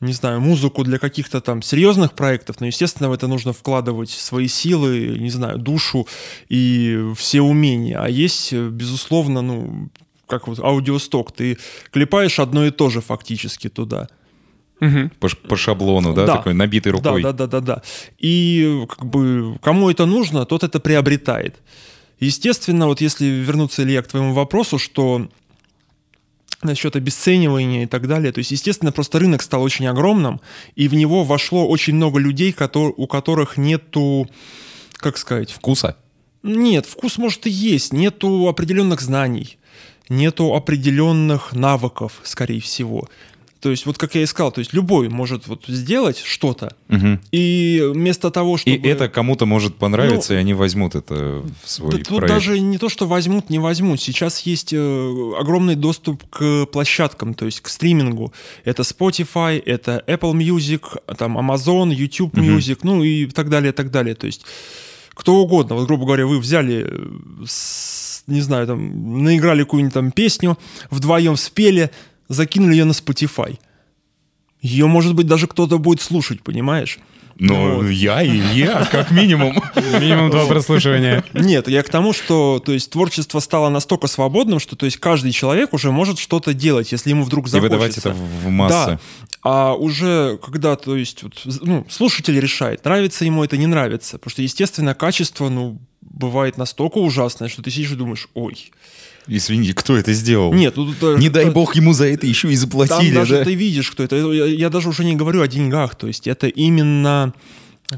не 0.00 0.12
знаю, 0.14 0.40
музыку 0.40 0.82
для 0.82 0.98
каких-то 0.98 1.40
там 1.40 1.60
серьезных 1.62 2.12
проектов, 2.12 2.60
но, 2.60 2.66
естественно, 2.66 3.10
в 3.10 3.12
это 3.12 3.26
нужно 3.26 3.52
вкладывать 3.52 4.10
свои 4.10 4.48
силы, 4.48 5.16
не 5.18 5.30
знаю, 5.30 5.58
душу 5.58 6.06
и 6.48 7.12
все 7.16 7.42
умения. 7.42 8.02
А 8.02 8.08
есть, 8.08 8.52
э, 8.52 8.68
безусловно, 8.68 9.42
ну, 9.42 9.90
как 10.26 10.48
вот 10.48 10.58
аудиосток, 10.60 11.32
ты 11.32 11.58
клепаешь 11.90 12.38
одно 12.38 12.64
и 12.64 12.70
то 12.70 12.88
же 12.88 13.00
фактически 13.00 13.68
туда. 13.68 14.08
Мгм. 14.80 15.10
По, 15.20 15.28
по 15.48 15.56
шаблону, 15.56 16.14
да, 16.14 16.24
Да. 16.24 16.36
такой 16.38 16.54
набитый 16.54 16.92
рукой. 16.92 17.22
Да, 17.22 17.32
да, 17.32 17.46
да, 17.46 17.60
да, 17.60 17.74
да. 17.76 17.82
И 18.18 18.86
как 18.88 19.04
бы 19.04 19.58
кому 19.62 19.90
это 19.90 20.06
нужно, 20.06 20.46
тот 20.46 20.64
это 20.64 20.80
приобретает. 20.80 21.56
Естественно, 22.20 22.86
вот 22.86 23.02
если 23.02 23.26
вернуться, 23.26 23.82
Илья, 23.82 24.02
к 24.02 24.06
твоему 24.06 24.32
вопросу, 24.32 24.78
что 24.78 25.28
насчет 26.62 26.96
обесценивания 26.96 27.84
и 27.84 27.86
так 27.86 28.06
далее. 28.06 28.32
То 28.32 28.38
есть, 28.38 28.50
естественно, 28.50 28.92
просто 28.92 29.18
рынок 29.18 29.42
стал 29.42 29.62
очень 29.62 29.86
огромным, 29.86 30.40
и 30.76 30.88
в 30.88 30.94
него 30.94 31.24
вошло 31.24 31.66
очень 31.66 31.94
много 31.94 32.18
людей, 32.18 32.54
у 32.74 33.06
которых 33.06 33.56
нету, 33.56 34.28
как 34.94 35.18
сказать, 35.18 35.50
Вкуса. 35.50 35.96
нет, 36.42 36.86
вкус 36.86 37.18
может 37.18 37.46
и 37.46 37.50
есть, 37.50 37.92
нету 37.92 38.48
определенных 38.48 39.00
знаний, 39.00 39.58
нету 40.08 40.54
определенных 40.54 41.52
навыков, 41.52 42.20
скорее 42.22 42.60
всего. 42.60 43.08
То 43.60 43.70
есть, 43.70 43.84
вот 43.84 43.98
как 43.98 44.14
я 44.14 44.22
и 44.22 44.26
сказал, 44.26 44.52
то 44.52 44.60
есть 44.60 44.72
любой 44.72 45.08
может 45.10 45.46
вот 45.46 45.64
сделать 45.68 46.18
что-то, 46.18 46.74
Мгм. 46.88 47.20
и 47.30 47.82
вместо 47.92 48.30
того, 48.30 48.56
чтобы... 48.56 48.74
И 48.74 48.88
это 48.88 49.08
кому-то 49.08 49.44
может 49.44 49.76
понравиться, 49.76 50.32
Ну, 50.32 50.38
и 50.38 50.40
они 50.40 50.54
возьмут 50.54 50.94
это 50.94 51.42
в 51.62 51.68
свой 51.70 51.90
Да 51.92 51.98
тут 51.98 52.06
проект. 52.18 52.28
даже 52.34 52.58
не 52.58 52.78
то, 52.78 52.88
что 52.88 53.06
возьмут, 53.06 53.50
не 53.50 53.58
возьмут. 53.58 54.00
Сейчас 54.00 54.40
есть 54.40 54.72
э, 54.72 55.32
огромный 55.38 55.74
доступ 55.76 56.24
к 56.30 56.66
площадкам, 56.72 57.34
то 57.34 57.44
есть 57.44 57.60
к 57.60 57.68
стримингу. 57.68 58.32
Это 58.64 58.82
Spotify, 58.82 59.62
это 59.64 60.02
Apple 60.06 60.32
Music, 60.32 60.82
там 61.18 61.36
Amazon, 61.38 61.92
YouTube 61.92 62.34
Music, 62.38 62.78
ну 62.82 63.04
и 63.04 63.26
так 63.26 63.50
далее, 63.50 63.72
так 63.72 63.90
далее. 63.90 64.14
То 64.14 64.26
есть 64.26 64.42
кто 65.14 65.34
угодно. 65.36 65.74
Вот, 65.76 65.86
грубо 65.86 66.06
говоря, 66.06 66.26
вы 66.26 66.38
взяли, 66.38 66.86
э, 66.88 67.44
не 68.26 68.40
знаю, 68.40 68.66
там, 68.66 69.22
наиграли 69.24 69.64
какую-нибудь 69.64 69.92
там 69.94 70.12
песню, 70.12 70.56
вдвоем 70.90 71.36
спели, 71.36 71.90
закинули 72.30 72.72
ее 72.72 72.84
на 72.84 72.92
Spotify. 72.92 73.58
Ее, 74.62 74.86
может 74.86 75.14
быть, 75.14 75.26
даже 75.26 75.46
кто-то 75.46 75.78
будет 75.78 76.00
слушать, 76.00 76.42
понимаешь? 76.42 76.98
Но 77.38 77.76
Вот. 77.76 77.86
я 77.88 78.22
и 78.22 78.36
я, 78.54 78.84
как 78.90 79.10
минимум. 79.10 79.54
Минимум 79.98 80.30
два 80.30 80.44
прослушивания. 80.44 81.24
Нет, 81.32 81.68
я 81.68 81.82
к 81.82 81.88
тому, 81.88 82.12
что 82.12 82.62
то 82.64 82.72
есть, 82.72 82.90
творчество 82.90 83.40
стало 83.40 83.70
настолько 83.70 84.08
свободным, 84.08 84.60
что 84.60 84.76
то 84.76 84.84
есть, 84.84 84.98
каждый 84.98 85.32
человек 85.32 85.72
уже 85.72 85.90
может 85.90 86.18
что-то 86.18 86.52
делать, 86.52 86.92
если 86.92 87.10
ему 87.10 87.24
вдруг 87.24 87.46
И 87.46 87.48
захочется. 87.48 87.70
выдавать 87.78 87.98
это 87.98 88.12
в 88.12 88.48
массы. 88.50 88.90
Да. 88.90 89.00
А 89.42 89.74
уже 89.74 90.38
когда, 90.44 90.76
то 90.76 90.94
есть, 90.96 91.22
вот, 91.22 91.32
ну, 91.62 91.86
слушатель 91.88 92.38
решает, 92.38 92.84
нравится 92.84 93.24
ему 93.24 93.42
это, 93.42 93.56
не 93.56 93.66
нравится. 93.66 94.18
Потому 94.18 94.30
что, 94.32 94.42
естественно, 94.42 94.94
качество, 94.94 95.48
ну, 95.48 95.80
бывает 96.02 96.58
настолько 96.58 96.98
ужасное, 96.98 97.48
что 97.48 97.62
ты 97.62 97.70
сидишь 97.70 97.92
и 97.92 97.96
думаешь, 97.96 98.28
ой. 98.34 98.70
Извини, 99.26 99.72
кто 99.72 99.96
это 99.96 100.12
сделал? 100.12 100.52
Нет, 100.52 100.76
ну, 100.76 100.92
тут 100.92 101.18
Не 101.18 101.28
дай 101.28 101.50
бог 101.50 101.76
ему 101.76 101.92
за 101.92 102.06
это 102.06 102.26
еще 102.26 102.48
и 102.48 102.56
Там 102.56 102.60
заплатили, 102.60 103.14
даже 103.14 103.38
да? 103.38 103.44
ты 103.44 103.54
видишь, 103.54 103.90
кто 103.90 104.02
это. 104.02 104.16
Я, 104.16 104.46
я 104.46 104.70
даже 104.70 104.88
уже 104.88 105.04
не 105.04 105.14
говорю 105.14 105.42
о 105.42 105.48
деньгах. 105.48 105.94
То 105.94 106.06
есть 106.06 106.26
это 106.26 106.48
именно 106.48 107.32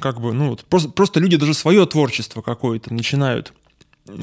как 0.00 0.20
бы, 0.20 0.32
ну, 0.32 0.50
вот, 0.50 0.64
просто, 0.64 0.88
просто 0.90 1.20
люди 1.20 1.36
даже 1.36 1.54
свое 1.54 1.84
творчество 1.86 2.40
какое-то 2.40 2.94
начинают 2.94 3.52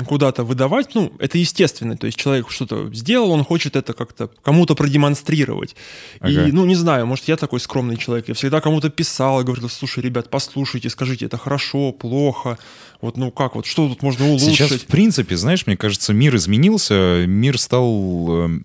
куда-то 0.06 0.44
выдавать, 0.44 0.94
ну, 0.94 1.14
это 1.20 1.38
естественно, 1.38 1.96
то 1.96 2.06
есть 2.06 2.18
человек 2.18 2.52
что-то 2.52 2.94
сделал, 2.94 3.32
он 3.32 3.46
хочет 3.46 3.76
это 3.78 3.94
как-то 3.94 4.30
кому-то 4.42 4.76
продемонстрировать. 4.76 5.76
Ага. 6.20 6.48
И, 6.48 6.52
ну, 6.52 6.66
не 6.66 6.76
знаю, 6.76 7.06
может, 7.06 7.30
я 7.30 7.38
такой 7.38 7.62
скромный 7.62 7.96
человек, 7.96 8.28
я 8.28 8.34
всегда 8.34 8.60
кому-то 8.60 8.90
писал, 8.90 9.40
и 9.40 9.44
говорил, 9.46 9.70
слушай, 9.70 10.04
ребят, 10.04 10.30
послушайте, 10.30 10.90
скажите, 10.90 11.28
это 11.28 11.38
хорошо, 11.38 11.94
плохо, 11.94 12.58
вот, 13.02 13.16
ну, 13.16 13.32
как, 13.32 13.56
вот, 13.56 13.66
что 13.66 13.88
тут 13.88 14.04
можно 14.04 14.28
улучшить? 14.28 14.50
Сейчас, 14.50 14.72
в 14.72 14.86
принципе, 14.86 15.38
знаешь, 15.38 15.66
мне 15.66 15.78
кажется, 15.78 16.14
мир 16.14 16.36
изменился, 16.36 17.24
мир 17.26 17.58
стал... 17.58 18.48
э, 18.48 18.60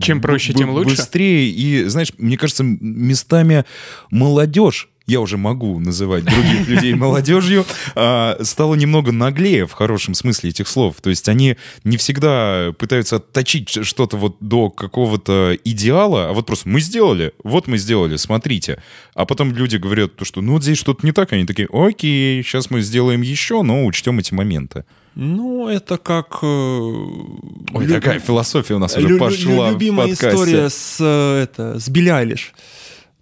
Чем 0.00 0.22
проще, 0.22 0.54
тем 0.54 0.70
лучше. 0.70 0.96
Быстрее. 0.96 1.50
И, 1.50 1.84
знаешь, 1.84 2.12
мне 2.16 2.38
кажется, 2.38 2.62
местами 2.64 3.66
молодежь, 4.10 4.88
я 5.06 5.20
уже 5.20 5.36
могу 5.36 5.78
называть 5.78 6.24
других 6.24 6.66
людей 6.68 6.94
молодежью, 6.94 7.66
а, 7.94 8.38
стала 8.42 8.74
немного 8.74 9.12
наглее 9.12 9.66
в 9.66 9.72
хорошем 9.72 10.14
смысле 10.14 10.50
этих 10.50 10.66
слов. 10.68 10.96
То 11.02 11.10
есть 11.10 11.28
они 11.28 11.56
не 11.84 11.96
всегда 11.98 12.72
пытаются 12.78 13.16
отточить 13.16 13.68
что-то 13.84 14.16
вот 14.16 14.36
до 14.40 14.70
какого-то 14.70 15.56
идеала, 15.64 16.30
а 16.30 16.32
вот 16.32 16.46
просто 16.46 16.68
мы 16.68 16.80
сделали, 16.80 17.32
вот 17.44 17.66
мы 17.66 17.76
сделали, 17.78 18.16
смотрите. 18.16 18.82
А 19.14 19.26
потом 19.26 19.52
люди 19.54 19.76
говорят, 19.76 20.16
то, 20.16 20.24
что 20.24 20.40
ну 20.40 20.52
вот 20.54 20.62
здесь 20.62 20.78
что-то 20.78 21.04
не 21.04 21.12
так, 21.12 21.32
они 21.32 21.44
такие, 21.44 21.68
окей, 21.72 22.42
сейчас 22.42 22.70
мы 22.70 22.80
сделаем 22.80 23.20
еще, 23.22 23.62
но 23.62 23.84
учтем 23.84 24.18
эти 24.18 24.32
моменты. 24.32 24.84
Ну, 25.16 25.68
это 25.68 25.96
как... 25.96 26.38
э, 26.42 26.46
Ой, 26.46 27.86
лю- 27.86 27.94
такая 27.94 28.18
философия 28.18 28.74
у 28.74 28.78
нас 28.80 28.96
лю- 28.96 29.04
уже 29.04 29.14
лю- 29.14 29.18
пошла 29.20 29.70
Любимая 29.70 30.06
в 30.06 30.10
подкасте. 30.10 30.36
история 30.36 30.70
с, 30.70 30.96
э, 31.00 31.42
это, 31.44 31.78
с 31.78 31.88
Билли 31.88 32.08
Айлиш. 32.08 32.52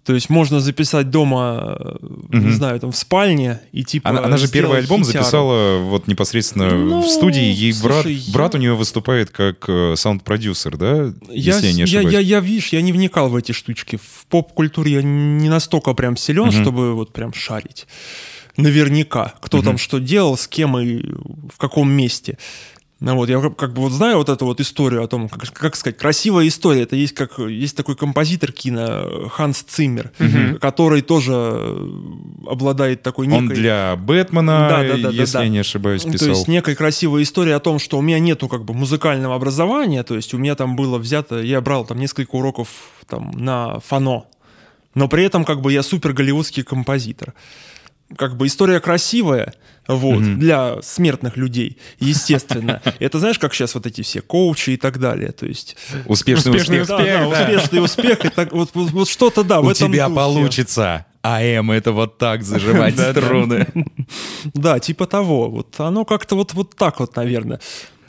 То 0.05 0.13
есть 0.13 0.29
можно 0.29 0.59
записать 0.59 1.09
дома, 1.09 1.77
э, 1.79 1.95
не 2.33 2.51
знаю, 2.51 2.77
там 2.79 2.91
в 2.91 2.97
спальне 2.97 3.61
и 3.71 3.85
типа. 3.85 4.09
Она, 4.09 4.25
она 4.25 4.35
же 4.37 4.49
первый 4.49 4.79
альбом 4.79 5.03
хитяру. 5.05 5.23
записала 5.23 5.77
вот 5.77 6.07
непосредственно 6.07 6.71
Ну, 6.71 7.01
в 7.03 7.07
студии. 7.07 7.41
Ей 7.41 7.71
брат, 7.81 8.01
слушай, 8.03 8.13
я- 8.15 8.33
брат 8.33 8.53
у 8.53 8.57
нее 8.57 8.75
выступает 8.75 9.29
как 9.29 9.63
э, 9.69 9.95
саунд-продюсер, 9.95 10.75
да? 10.75 11.13
Я, 11.29 11.53
Если 11.55 11.67
я 11.67 11.71
не 11.73 11.77
я, 11.79 11.83
ошибаюсь. 11.85 12.13
я, 12.13 12.19
я, 12.19 12.39
видишь, 12.41 12.69
я 12.73 12.81
не 12.81 12.91
вникал 12.91 13.29
в 13.29 13.35
эти 13.37 13.53
штучки. 13.53 13.95
В 13.97 14.25
поп-культуре 14.27 14.91
я 14.91 15.01
не 15.03 15.47
настолько 15.47 15.93
прям 15.93 16.17
силен, 16.17 16.47
Мгм. 16.47 16.61
чтобы 16.63 16.93
вот 16.95 17.13
прям 17.13 17.33
шарить. 17.33 17.87
Наверняка, 18.57 19.33
кто 19.41 19.57
Мгм. 19.57 19.65
там 19.65 19.77
что 19.77 19.99
делал, 19.99 20.37
с 20.37 20.47
кем 20.47 20.77
и 20.77 21.01
в 21.51 21.57
каком 21.57 21.89
месте. 21.89 22.37
Ну 23.03 23.15
вот, 23.15 23.27
я 23.27 23.41
как, 23.41 23.73
бы 23.73 23.81
вот 23.81 23.91
знаю 23.91 24.15
вот 24.15 24.29
эту 24.29 24.45
вот 24.45 24.61
историю 24.61 25.03
о 25.03 25.07
том, 25.07 25.27
как, 25.27 25.51
как 25.51 25.75
сказать, 25.75 25.97
красивая 25.97 26.47
история. 26.47 26.83
Это 26.83 26.95
есть 26.95 27.13
как 27.13 27.37
есть 27.37 27.75
такой 27.75 27.97
композитор 27.97 28.53
кино 28.53 29.27
Ханс 29.29 29.63
Циммер, 29.63 30.13
который 30.61 31.01
тоже 31.01 31.35
обладает 32.47 33.03
такой 33.03 33.27
некой... 33.27 33.39
Он 33.39 33.49
для 33.49 33.97
Бэтмена, 33.97 34.69
Да, 34.69 34.83
да, 34.83 34.93
да, 34.93 34.97
да, 35.03 35.09
если 35.09 35.33
да. 35.33 35.43
я 35.43 35.49
не 35.49 35.59
ошибаюсь, 35.59 36.05
писал. 36.05 36.17
То 36.17 36.29
есть 36.29 36.47
некая 36.47 36.75
красивая 36.75 37.23
история 37.23 37.55
о 37.55 37.59
том, 37.59 37.77
что 37.77 37.97
у 37.97 38.01
меня 38.01 38.19
нету 38.19 38.47
как 38.47 38.63
бы 38.63 38.73
музыкального 38.73 39.35
образования, 39.35 40.03
то 40.03 40.15
есть 40.15 40.33
у 40.33 40.37
меня 40.37 40.55
там 40.55 40.77
было 40.77 40.97
взято, 40.97 41.41
я 41.41 41.59
брал 41.59 41.85
там 41.85 41.99
несколько 41.99 42.33
уроков 42.37 42.69
там 43.09 43.31
на 43.31 43.81
фано, 43.81 44.23
но 44.95 45.09
при 45.09 45.25
этом 45.25 45.43
как 45.43 45.59
бы 45.59 45.73
я 45.73 45.83
супер 45.83 46.13
голливудский 46.13 46.63
композитор. 46.63 47.33
Как 48.17 48.37
бы 48.37 48.47
история 48.47 48.79
красивая, 48.79 49.53
вот, 49.87 50.23
для 50.39 50.81
смертных 50.81 51.35
людей, 51.35 51.77
естественно. 51.99 52.81
Это 52.99 53.19
знаешь, 53.19 53.37
как 53.39 53.53
сейчас 53.53 53.75
вот 53.75 53.85
эти 53.85 54.01
все 54.01 54.21
коучи 54.21 54.71
и 54.71 54.77
так 54.77 54.99
далее, 54.99 55.31
то 55.31 55.45
есть... 55.45 55.75
Успешный, 56.05 56.51
Успешный 56.51 56.81
успех. 56.81 56.99
Да, 56.99 57.03
да, 57.03 57.27
успешный 57.27 57.83
успех, 57.83 58.25
и 58.25 58.29
так, 58.29 58.53
вот, 58.53 58.69
вот, 58.73 58.91
вот 58.91 59.09
что-то, 59.09 59.43
да, 59.43 59.61
в 59.61 59.65
У 59.65 59.71
этом 59.71 59.91
тебя 59.91 60.07
духе. 60.07 60.15
получится. 60.15 61.05
АМ 61.23 61.71
это 61.71 61.93
вот 61.93 62.17
так 62.17 62.43
зажимать 62.43 62.99
струны. 63.11 63.67
Да, 64.53 64.79
типа 64.79 65.05
того. 65.07 65.49
Вот 65.49 65.79
оно 65.79 66.03
как-то 66.03 66.35
вот, 66.35 66.53
вот 66.53 66.75
так 66.75 66.99
вот, 66.99 67.15
наверное, 67.15 67.61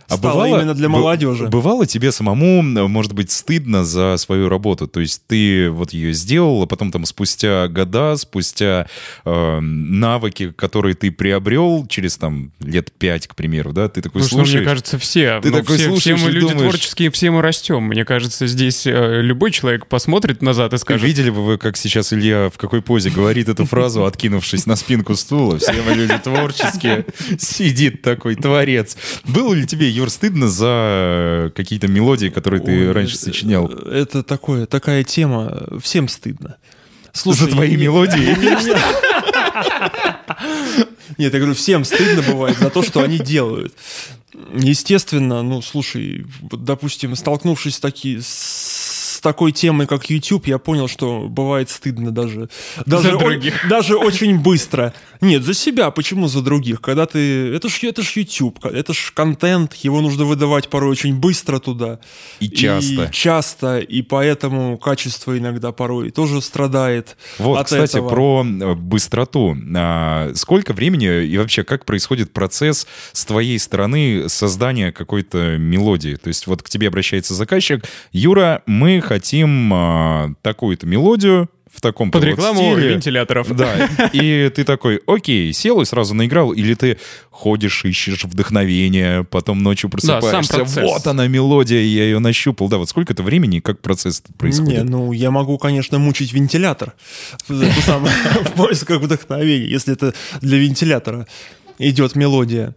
А 0.09 0.17
стало 0.17 0.45
бывало, 0.45 0.57
именно 0.59 0.75
для 0.75 0.89
молодежи. 0.89 1.47
Бывало 1.47 1.87
тебе 1.87 2.13
самому, 2.13 2.63
может 2.63 3.13
быть, 3.13 3.31
стыдно 3.31 3.85
за 3.85 4.17
свою 4.19 4.49
работу? 4.49 4.87
То 4.87 5.01
есть 5.01 5.23
ты 5.27 5.71
вот 5.71 5.93
ее 5.93 6.13
сделал, 6.13 6.63
а 6.63 6.67
потом 6.67 6.93
там 6.93 7.05
спустя 7.05 7.69
года, 7.69 8.17
спустя 8.17 8.87
э, 9.25 9.61
навыки, 9.61 10.53
которые 10.57 10.95
ты 10.95 11.11
приобрел 11.11 11.87
через 11.89 12.17
там 12.17 12.53
лет 12.61 12.93
пять, 12.93 13.27
к 13.27 13.35
примеру, 13.35 13.73
да, 13.73 13.89
ты 13.89 14.03
такой 14.03 14.21
Ну 14.21 14.27
что, 14.27 14.37
мне 14.37 14.45
слушаешь, 14.47 14.67
кажется, 14.67 14.99
все. 14.99 15.41
Ты 15.43 15.51
ну, 15.51 15.59
такой 15.59 15.77
все, 15.77 15.85
все 15.85 15.91
слушаешь 15.93 16.23
мы 16.23 16.29
и 16.29 16.33
люди 16.33 16.49
думаешь- 16.49 16.71
творческие, 16.71 17.11
все 17.11 17.31
мы 17.31 17.43
растем. 17.43 17.83
Мне 17.85 18.05
кажется, 18.05 18.47
здесь 18.47 18.87
э, 18.87 19.21
любой 19.23 19.51
человек 19.53 19.87
посмотрит 19.87 20.43
назад 20.43 20.73
и 20.75 20.79
скажет, 20.79 21.05
Видели 21.05 21.31
бы 21.31 21.45
вы, 21.45 21.59
как 21.59 21.77
сейчас 21.77 22.13
Илья 22.13 22.51
в 22.51 22.59
какой 22.59 22.83
позе 22.83 23.11
говорит 23.11 23.49
эту 23.49 23.67
фразу, 23.67 24.05
откинувшись 24.05 24.67
на 24.67 24.75
спинку 24.75 25.15
стула? 25.15 25.59
Все 25.59 25.75
мы 25.87 25.95
люди 25.95 26.19
творческие. 26.19 27.05
Сидит 27.39 28.03
такой 28.03 28.35
творец. 28.35 28.97
Было 29.25 29.55
ли 29.55 29.67
тебе, 29.67 29.89
Юр, 30.05 30.11
стыдно 30.11 30.49
за 30.49 31.51
какие-то 31.57 31.89
мелодии, 31.89 32.29
которые 32.29 32.61
ты 32.63 32.71
Ой, 32.89 32.93
раньше 32.93 33.15
это- 33.17 33.25
сочинял? 33.25 33.67
Это 33.69 34.23
такое, 34.23 34.67
такая 34.67 35.03
тема, 35.03 35.67
всем 35.83 36.09
стыдно. 36.09 36.57
Слушай, 37.13 37.39
За 37.39 37.47
твои 37.49 37.77
мелодии? 37.77 38.37
Нет, 41.17 41.33
я 41.33 41.39
говорю, 41.39 41.55
всем 41.55 41.85
стыдно 41.85 42.23
бывает 42.23 42.59
за 42.59 42.69
то, 42.71 42.83
что 42.83 43.03
они 43.03 43.19
делают. 43.19 43.73
Естественно, 44.53 45.43
ну, 45.43 45.63
слушай, 45.63 46.27
вот, 46.43 46.65
допустим, 46.65 47.15
столкнувшись 47.17 47.79
таки, 47.79 48.19
с 48.21 48.74
такой 49.25 49.53
темой, 49.53 49.87
как 49.87 50.11
YouTube, 50.11 50.47
я 50.47 50.59
понял, 50.59 50.87
что 50.87 51.29
бывает 51.31 51.71
стыдно 51.71 52.11
даже, 52.11 52.51
даже, 52.85 53.13
о- 53.13 53.19
других. 53.19 53.55
даже 53.71 53.97
очень 53.97 54.39
быстро. 54.39 54.93
Нет, 55.23 55.43
за 55.43 55.55
себя, 55.55 55.91
почему 55.91 56.29
за 56.29 56.43
других? 56.43 56.83
Когда 56.83 57.07
ты... 57.07 57.55
Это 57.55 57.71
ж, 57.71 57.85
это 57.85 58.03
ж 58.03 58.13
YouTube, 58.17 58.63
это 58.67 58.93
ж 58.93 59.13
контент, 59.15 59.73
его 59.77 60.03
нужно 60.03 60.27
выдавать 60.27 60.69
порой 60.69 60.91
очень 60.91 61.17
быстро 61.17 61.59
туда. 61.59 62.01
И 62.39 62.51
часто. 62.51 63.05
И 63.05 63.11
часто, 63.11 63.79
и 63.79 64.03
поэтому 64.03 64.77
качество 64.77 65.37
иногда 65.39 65.73
порой 65.73 66.11
тоже 66.11 66.43
страдает 66.43 67.17
Вот, 67.39 67.59
от 67.59 67.65
кстати, 67.65 67.93
этого. 67.97 68.09
про 68.11 68.45
э, 68.45 68.75
быстроту. 68.75 69.57
А, 69.75 70.33
Сколько 70.35 70.75
времени 70.75 71.25
и 71.25 71.39
вообще 71.39 71.65
как 71.65 71.87
происходит 71.87 72.35
процесс 72.35 72.87
с 73.13 73.25
твоей 73.25 73.59
стороны 73.59 74.29
создания 74.29 74.93
какой-то 74.93 75.57
мелодии? 75.57 76.17
То 76.17 76.29
есть 76.29 76.47
вот 76.47 76.63
к 76.63 76.69
тебе 76.69 76.89
обращается 76.89 77.33
заказчик, 77.33 77.83
Юра, 78.13 78.63
мы 78.67 79.01
хотим 79.01 79.14
а, 79.73 80.31
такую-то 80.43 80.87
мелодию 80.87 81.49
в 81.75 81.81
таком 81.81 82.11
под 82.11 82.23
рекламу 82.23 82.77
вентиляторов. 82.77 83.55
Да, 83.57 83.89
и 84.13 84.51
ты 84.55 84.65
такой, 84.65 85.01
окей, 85.07 85.53
сел 85.53 85.81
и 85.81 85.85
сразу 85.85 86.15
наиграл, 86.15 86.53
или 86.53 86.75
ты 86.75 86.99
ходишь, 87.31 87.85
ищешь 87.85 88.25
вдохновение, 88.25 89.25
потом 89.25 89.63
ночью 89.63 89.91
просыпаешься, 89.91 90.55
процесс. 90.55 90.83
вот 90.83 91.07
она 91.07 91.27
мелодия, 91.27 91.81
я 91.81 92.05
ее 92.05 92.21
нащупал. 92.21 92.69
Да, 92.69 92.79
вот 92.79 92.89
сколько 92.89 93.13
это 93.13 93.23
времени 93.23 93.59
как 93.59 93.81
процесс 93.81 94.23
происходит? 94.39 94.85
Не, 94.85 94.85
ну 94.85 95.13
я 95.13 95.31
могу, 95.31 95.59
конечно, 95.59 95.99
мучить 95.99 96.33
вентилятор 96.33 96.95
в 97.49 98.53
поисках 98.57 99.01
вдохновения, 99.03 99.67
если 99.67 99.95
это 99.95 100.15
для 100.41 100.59
вентилятора 100.59 101.27
идет 101.79 102.15
мелодия. 102.15 102.75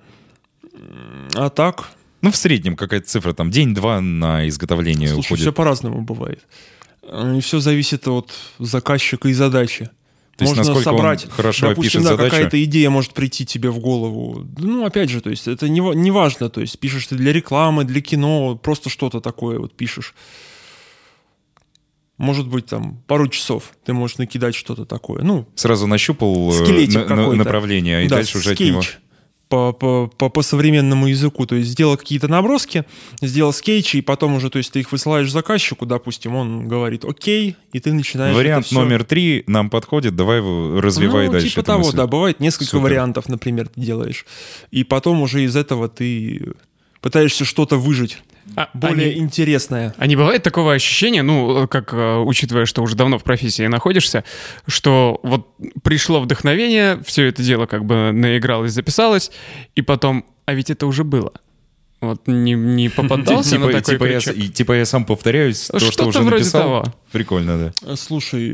А 1.35 1.49
так, 1.49 1.89
Ну, 2.21 2.31
в 2.31 2.35
среднем 2.35 2.75
какая-то 2.75 3.07
цифра, 3.07 3.33
там, 3.33 3.51
день-два 3.51 4.01
на 4.01 4.47
изготовление 4.47 5.09
слушай, 5.09 5.27
уходит. 5.27 5.41
все 5.43 5.53
по-разному 5.53 6.01
бывает. 6.01 6.41
И 7.35 7.39
все 7.41 7.59
зависит 7.59 8.07
от 8.07 8.33
заказчика 8.59 9.29
и 9.29 9.33
задачи. 9.33 9.89
То 10.35 10.43
есть, 10.43 10.55
Можно 10.55 10.71
насколько 10.71 10.89
он 10.89 10.97
собрать, 10.97 11.27
хорошо 11.31 11.69
допустим, 11.69 12.03
да, 12.03 12.09
задачу? 12.11 12.29
какая-то 12.29 12.63
идея 12.63 12.91
может 12.91 13.13
прийти 13.13 13.43
тебе 13.43 13.71
в 13.71 13.79
голову. 13.79 14.45
Ну, 14.57 14.85
опять 14.85 15.09
же, 15.09 15.19
то 15.21 15.31
есть 15.31 15.47
это 15.47 15.67
не, 15.67 15.79
не 15.95 16.11
важно, 16.11 16.49
то 16.49 16.61
есть 16.61 16.77
пишешь 16.79 17.07
ты 17.07 17.15
для 17.15 17.33
рекламы, 17.33 17.85
для 17.85 18.01
кино, 18.01 18.55
просто 18.55 18.91
что-то 18.91 19.19
такое 19.19 19.57
вот 19.57 19.75
пишешь. 19.75 20.13
Может 22.17 22.47
быть, 22.47 22.65
там, 22.65 23.01
пару 23.07 23.27
часов 23.29 23.73
ты 23.85 23.93
можешь 23.93 24.17
накидать 24.17 24.53
что-то 24.53 24.85
такое. 24.85 25.23
Ну, 25.23 25.47
Сразу 25.55 25.87
нащупал 25.87 26.51
э, 26.51 26.87
на- 26.87 27.05
на- 27.05 27.33
направление, 27.33 28.05
и 28.05 28.07
Да, 28.07 28.17
дальше 28.17 28.37
уже 28.39 28.51
от 28.51 28.59
него... 28.59 28.81
По, 29.49 29.71
по, 29.71 30.11
по, 30.17 30.29
по 30.29 30.41
современному 30.41 31.07
языку. 31.07 31.45
То 31.45 31.55
есть 31.55 31.69
сделал 31.69 31.95
какие-то 31.95 32.27
наброски, 32.27 32.83
сделал 33.21 33.53
скетчи, 33.53 33.97
и 33.97 34.01
потом 34.01 34.35
уже, 34.35 34.49
то 34.49 34.57
есть 34.57 34.73
ты 34.73 34.81
их 34.81 34.91
высылаешь 34.91 35.31
заказчику, 35.31 35.85
допустим, 35.85 36.35
он 36.35 36.67
говорит 36.67 37.05
окей, 37.05 37.55
и 37.71 37.79
ты 37.79 37.93
начинаешь 37.93 38.35
Вариант 38.35 38.71
номер 38.73 39.05
три 39.05 39.45
нам 39.47 39.69
подходит, 39.69 40.17
давай 40.17 40.39
его 40.39 40.81
развивай 40.81 41.27
ну, 41.27 41.33
дальше. 41.33 41.49
типа 41.49 41.63
того, 41.63 41.79
мысль. 41.79 41.95
да, 41.95 42.07
бывает 42.07 42.41
несколько 42.41 42.71
Супер. 42.71 42.83
вариантов, 42.83 43.29
например, 43.29 43.69
ты 43.69 43.79
делаешь. 43.79 44.25
И 44.71 44.83
потом 44.83 45.21
уже 45.21 45.43
из 45.43 45.55
этого 45.55 45.87
ты 45.87 46.53
пытаешься 46.99 47.45
что-то 47.45 47.77
выжить 47.77 48.17
А, 48.55 48.69
более 48.73 49.11
они- 49.11 49.19
интересное. 49.19 49.93
А 49.97 50.07
не 50.07 50.15
бывает 50.15 50.43
такого 50.43 50.73
ощущения, 50.73 51.21
ну, 51.21 51.67
как 51.67 51.93
э, 51.93 52.17
учитывая, 52.17 52.65
что 52.65 52.81
уже 52.81 52.95
давно 52.95 53.19
в 53.19 53.23
профессии 53.23 53.67
находишься, 53.67 54.23
что 54.67 55.19
вот 55.23 55.47
пришло 55.83 56.19
вдохновение, 56.19 56.99
все 57.05 57.25
это 57.27 57.43
дело 57.43 57.65
как 57.65 57.85
бы 57.85 58.11
наигралось, 58.13 58.71
записалось, 58.71 59.31
и 59.75 59.81
потом, 59.81 60.25
а 60.45 60.53
ведь 60.53 60.69
это 60.69 60.87
уже 60.87 61.03
было. 61.03 61.33
Вот 61.99 62.27
не, 62.27 62.53
не 62.53 62.89
попадался 62.89 63.57
на 63.57 63.67
Типа, 63.67 63.79
такой 63.81 63.93
типа 63.95 64.05
я, 64.05 64.19
крючок? 64.19 64.35
и- 64.37 64.49
типа 64.49 64.73
я 64.73 64.85
сам 64.85 65.03
повторяюсь, 65.03 65.65
то, 65.67 65.79
что 65.79 65.91
Что-то 65.91 66.09
уже 66.09 66.19
вроде 66.19 66.43
написал. 66.43 66.61
того. 66.61 66.93
Прикольно, 67.11 67.73
да. 67.81 67.95
Слушай, 67.95 68.51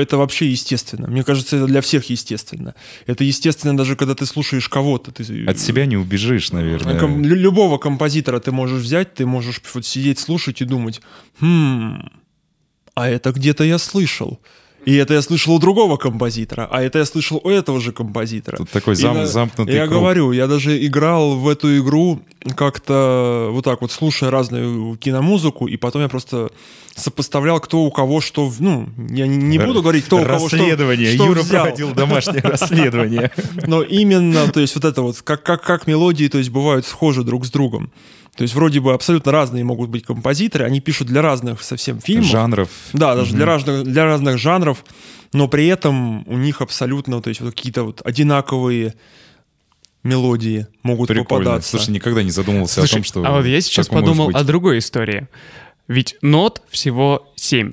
это 0.00 0.16
вообще 0.16 0.46
естественно. 0.48 1.08
Мне 1.08 1.24
кажется, 1.24 1.56
это 1.56 1.66
для 1.66 1.80
всех 1.80 2.08
естественно. 2.08 2.74
Это 3.06 3.24
естественно 3.24 3.76
даже 3.76 3.96
когда 3.96 4.14
ты 4.14 4.26
слушаешь 4.26 4.68
кого-то. 4.68 5.10
Ты... 5.10 5.44
От 5.44 5.58
себя 5.58 5.86
не 5.86 5.96
убежишь, 5.96 6.52
наверное. 6.52 6.96
Ком- 7.00 7.24
любого 7.24 7.78
композитора 7.78 8.38
ты 8.38 8.52
можешь 8.52 8.82
взять, 8.82 9.14
ты 9.14 9.26
можешь 9.26 9.60
вот 9.74 9.84
сидеть, 9.84 10.20
слушать 10.20 10.60
и 10.60 10.64
думать, 10.64 11.00
хм, 11.40 12.08
а 12.94 13.08
это 13.08 13.32
где-то 13.32 13.64
я 13.64 13.78
слышал. 13.78 14.38
И 14.86 14.94
это 14.96 15.14
я 15.14 15.22
слышал 15.22 15.54
у 15.54 15.58
другого 15.58 15.96
композитора, 15.96 16.68
а 16.70 16.82
это 16.82 16.98
я 16.98 17.04
слышал 17.04 17.40
у 17.42 17.48
этого 17.48 17.80
же 17.80 17.92
композитора. 17.92 18.56
Тут 18.58 18.70
такой 18.70 18.92
И 18.94 18.96
зам- 18.96 19.14
на- 19.16 19.26
замкнутый 19.26 19.74
Я 19.74 19.86
круг. 19.86 19.98
говорю, 20.00 20.32
я 20.32 20.46
даже 20.46 20.84
играл 20.84 21.36
в 21.36 21.48
эту 21.48 21.78
игру 21.78 22.20
как-то 22.56 23.48
вот 23.52 23.64
так 23.64 23.80
вот, 23.80 23.90
слушая 23.92 24.30
разную 24.30 24.96
киномузыку, 24.96 25.66
и 25.66 25.76
потом 25.76 26.02
я 26.02 26.08
просто 26.08 26.50
сопоставлял, 26.94 27.58
кто 27.60 27.80
у 27.80 27.90
кого 27.90 28.20
что... 28.20 28.50
Ну, 28.60 28.88
я 29.10 29.26
не, 29.26 29.36
не 29.36 29.58
буду 29.58 29.82
говорить, 29.82 30.04
кто 30.04 30.18
у 30.18 30.24
кого 30.24 30.48
что, 30.48 30.56
Расследование. 30.58 31.14
Юра 31.14 31.40
взял. 31.42 31.62
проводил 31.64 31.92
домашнее 31.92 32.40
расследование. 32.44 33.30
Но 33.66 33.82
именно, 33.82 34.46
то 34.52 34.60
есть 34.60 34.74
вот 34.76 34.84
это 34.84 35.02
вот, 35.02 35.20
как, 35.22 35.42
как, 35.42 35.62
как 35.62 35.86
мелодии, 35.86 36.28
то 36.28 36.38
есть 36.38 36.50
бывают 36.50 36.86
схожи 36.86 37.24
друг 37.24 37.46
с 37.46 37.50
другом. 37.50 37.90
То 38.36 38.42
есть 38.42 38.54
вроде 38.54 38.80
бы 38.80 38.92
абсолютно 38.92 39.30
разные 39.30 39.62
могут 39.62 39.90
быть 39.90 40.04
композиторы, 40.04 40.64
они 40.64 40.80
пишут 40.80 41.08
для 41.08 41.22
разных 41.22 41.62
совсем 41.62 42.00
фильмов. 42.00 42.26
Жанров. 42.26 42.68
Да, 42.92 43.14
даже 43.14 43.34
для, 43.34 43.46
разных, 43.46 43.84
для 43.84 44.04
разных 44.04 44.38
жанров, 44.38 44.84
но 45.32 45.46
при 45.46 45.66
этом 45.66 46.26
у 46.28 46.36
них 46.36 46.60
абсолютно, 46.60 47.22
то 47.22 47.28
есть 47.28 47.40
вот 47.40 47.54
какие-то 47.54 47.84
вот 47.84 48.02
одинаковые 48.04 48.94
мелодии 50.02 50.66
могут 50.82 51.08
Прикольно. 51.08 51.44
попадаться. 51.44 51.70
Слушай, 51.70 51.90
никогда 51.90 52.22
не 52.22 52.30
задумывался 52.30 52.80
Слушай, 52.80 52.90
о 52.90 52.94
том, 52.94 53.04
что... 53.04 53.24
а 53.24 53.32
вот 53.32 53.46
я 53.46 53.60
сейчас 53.60 53.88
подумал 53.88 54.30
о 54.34 54.44
другой 54.44 54.78
истории. 54.78 55.28
Ведь 55.86 56.16
нот 56.20 56.62
всего 56.70 57.32
7. 57.36 57.72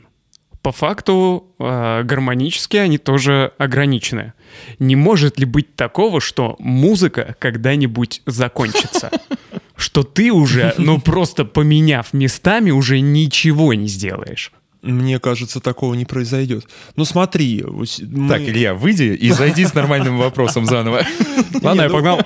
По 0.61 0.71
факту 0.71 1.55
э, 1.57 2.03
гармонически 2.03 2.77
они 2.77 2.99
тоже 2.99 3.51
ограничены. 3.57 4.33
Не 4.77 4.95
может 4.95 5.39
ли 5.39 5.45
быть 5.45 5.75
такого, 5.75 6.21
что 6.21 6.55
музыка 6.59 7.35
когда-нибудь 7.39 8.21
закончится? 8.27 9.09
Что 9.81 10.03
ты 10.03 10.31
уже, 10.31 10.73
ну 10.77 10.99
просто 10.99 11.43
поменяв 11.43 12.13
местами, 12.13 12.71
уже 12.71 12.99
ничего 12.99 13.73
не 13.73 13.87
сделаешь. 13.87 14.51
Мне 14.81 15.19
кажется, 15.19 15.59
такого 15.59 15.93
не 15.93 16.05
произойдет. 16.05 16.67
Ну 16.95 17.05
смотри, 17.05 17.63
мы- 17.63 18.29
Так, 18.29 18.41
Илья, 18.41 18.73
выйди 18.73 19.03
и 19.13 19.29
зайди 19.31 19.63
с 19.65 19.75
нормальным 19.75 20.17
вопросом 20.17 20.65
заново. 20.65 21.05
Ладно, 21.61 21.83
я 21.83 21.87
ну, 21.87 21.93
погнал. 21.93 22.21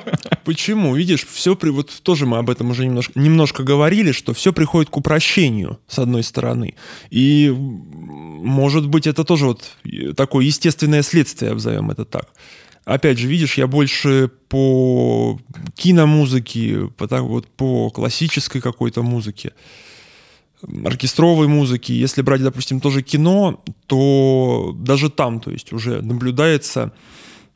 Почему? 0.46 0.96
Видишь, 0.96 1.26
все 1.30 1.56
при... 1.58 1.70
вот 1.70 1.92
тоже 2.04 2.26
мы 2.26 2.38
об 2.38 2.50
этом 2.50 2.70
уже 2.70 2.86
немножко, 2.86 3.20
немножко 3.20 3.64
говорили, 3.64 4.14
что 4.14 4.34
все 4.34 4.54
приходит 4.54 4.90
к 4.90 4.96
упрощению, 4.96 5.80
с 5.88 6.00
одной 6.00 6.24
стороны. 6.24 6.76
И, 7.10 7.54
может 7.54 8.88
быть, 8.88 9.06
это 9.06 9.26
тоже 9.26 9.48
вот 9.48 9.64
э, 9.84 10.14
такое 10.14 10.46
естественное 10.46 11.02
следствие, 11.02 11.52
обзовем 11.52 11.92
это 11.92 12.06
так. 12.06 12.30
Опять 12.86 13.18
же, 13.18 13.28
видишь, 13.28 13.58
я 13.58 13.66
больше 13.66 14.30
по 14.48 15.40
киномузыке, 15.76 16.88
по, 16.98 17.08
так 17.08 17.24
вот, 17.24 17.48
по 17.48 17.90
классической 17.90 18.62
какой-то 18.62 19.02
музыке, 19.02 19.54
оркестровой 20.62 21.48
музыки. 21.48 21.92
Если 21.92 22.22
брать, 22.22 22.44
допустим, 22.44 22.80
тоже 22.80 23.02
кино, 23.02 23.64
то 23.88 24.76
даже 24.78 25.10
там, 25.10 25.40
то 25.40 25.50
есть 25.50 25.74
уже 25.74 26.04
наблюдается 26.04 26.94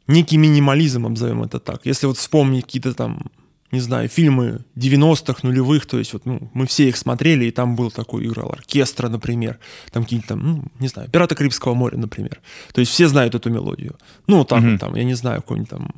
некий 0.08 0.38
минимализм, 0.38 1.06
обзовем 1.06 1.44
это 1.44 1.60
так. 1.60 1.86
Если 1.86 2.08
вот 2.08 2.18
вспомнить 2.18 2.65
какие-то 2.65 2.96
там, 2.96 3.32
не 3.71 3.79
знаю, 3.79 4.10
фильмы 4.10 4.65
90-х, 4.75 5.39
нулевых, 5.43 5.86
то 5.86 5.99
есть 5.99 6.13
вот, 6.13 6.25
ну, 6.25 6.49
мы 6.53 6.65
все 6.65 6.89
их 6.89 6.97
смотрели, 6.97 7.45
и 7.45 7.51
там 7.51 7.75
был 7.75 7.91
такой, 7.91 8.25
играл 8.25 8.51
оркестр, 8.51 9.10
например, 9.10 9.60
там 9.91 10.03
какие-то 10.03 10.29
там, 10.29 10.39
ну, 10.43 10.63
не 10.79 10.88
знаю, 10.88 11.10
«Пираты 11.10 11.36
Карибского 11.36 11.73
моря», 11.73 11.97
например. 11.97 12.39
То 12.73 12.82
есть 12.82 12.91
все 12.91 13.08
знают 13.08 13.36
эту 13.36 13.49
мелодию. 13.49 13.97
Ну, 14.27 14.43
там, 14.43 14.77
там 14.77 14.95
я 14.95 15.03
не 15.03 15.13
знаю, 15.13 15.41
какой-нибудь 15.41 15.69
там 15.69 15.91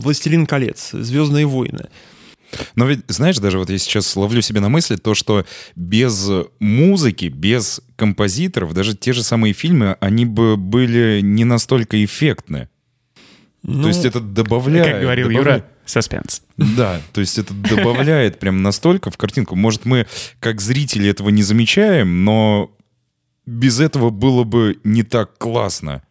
«Властелин 0.00 0.46
колец», 0.46 0.90
«Звездные 0.92 1.46
войны». 1.46 1.88
Но 2.74 2.86
ведь, 2.86 3.00
знаешь, 3.08 3.38
даже 3.38 3.58
вот 3.58 3.70
я 3.70 3.78
сейчас 3.78 4.14
ловлю 4.16 4.40
себе 4.40 4.60
на 4.60 4.68
мысли 4.68 4.96
то, 4.96 5.14
что 5.14 5.44
без 5.74 6.30
музыки, 6.60 7.26
без 7.26 7.80
композиторов, 7.96 8.72
даже 8.72 8.96
те 8.96 9.12
же 9.12 9.22
самые 9.22 9.52
фильмы, 9.52 9.96
они 10.00 10.24
бы 10.24 10.56
были 10.56 11.20
не 11.22 11.44
настолько 11.44 12.02
эффектны. 12.04 12.68
Ну, 13.68 13.82
То 13.82 13.88
есть 13.88 14.04
это 14.04 14.20
добавляет... 14.20 14.86
Как 14.92 15.00
говорил 15.00 15.28
добавляет- 15.28 15.64
Юра, 15.64 15.70
саспенс. 15.84 16.42
Да, 16.56 17.00
то 17.12 17.20
есть 17.20 17.36
это 17.36 17.52
добавляет 17.52 18.38
прям 18.38 18.62
настолько 18.62 19.10
в 19.10 19.16
картинку. 19.16 19.56
Может, 19.56 19.84
мы 19.84 20.06
как 20.38 20.60
зрители 20.60 21.10
этого 21.10 21.30
не 21.30 21.42
замечаем, 21.42 22.24
но 22.24 22.70
без 23.44 23.80
этого 23.80 24.10
было 24.10 24.44
бы 24.44 24.78
не 24.84 25.02
так 25.02 25.36
классно. 25.38 26.02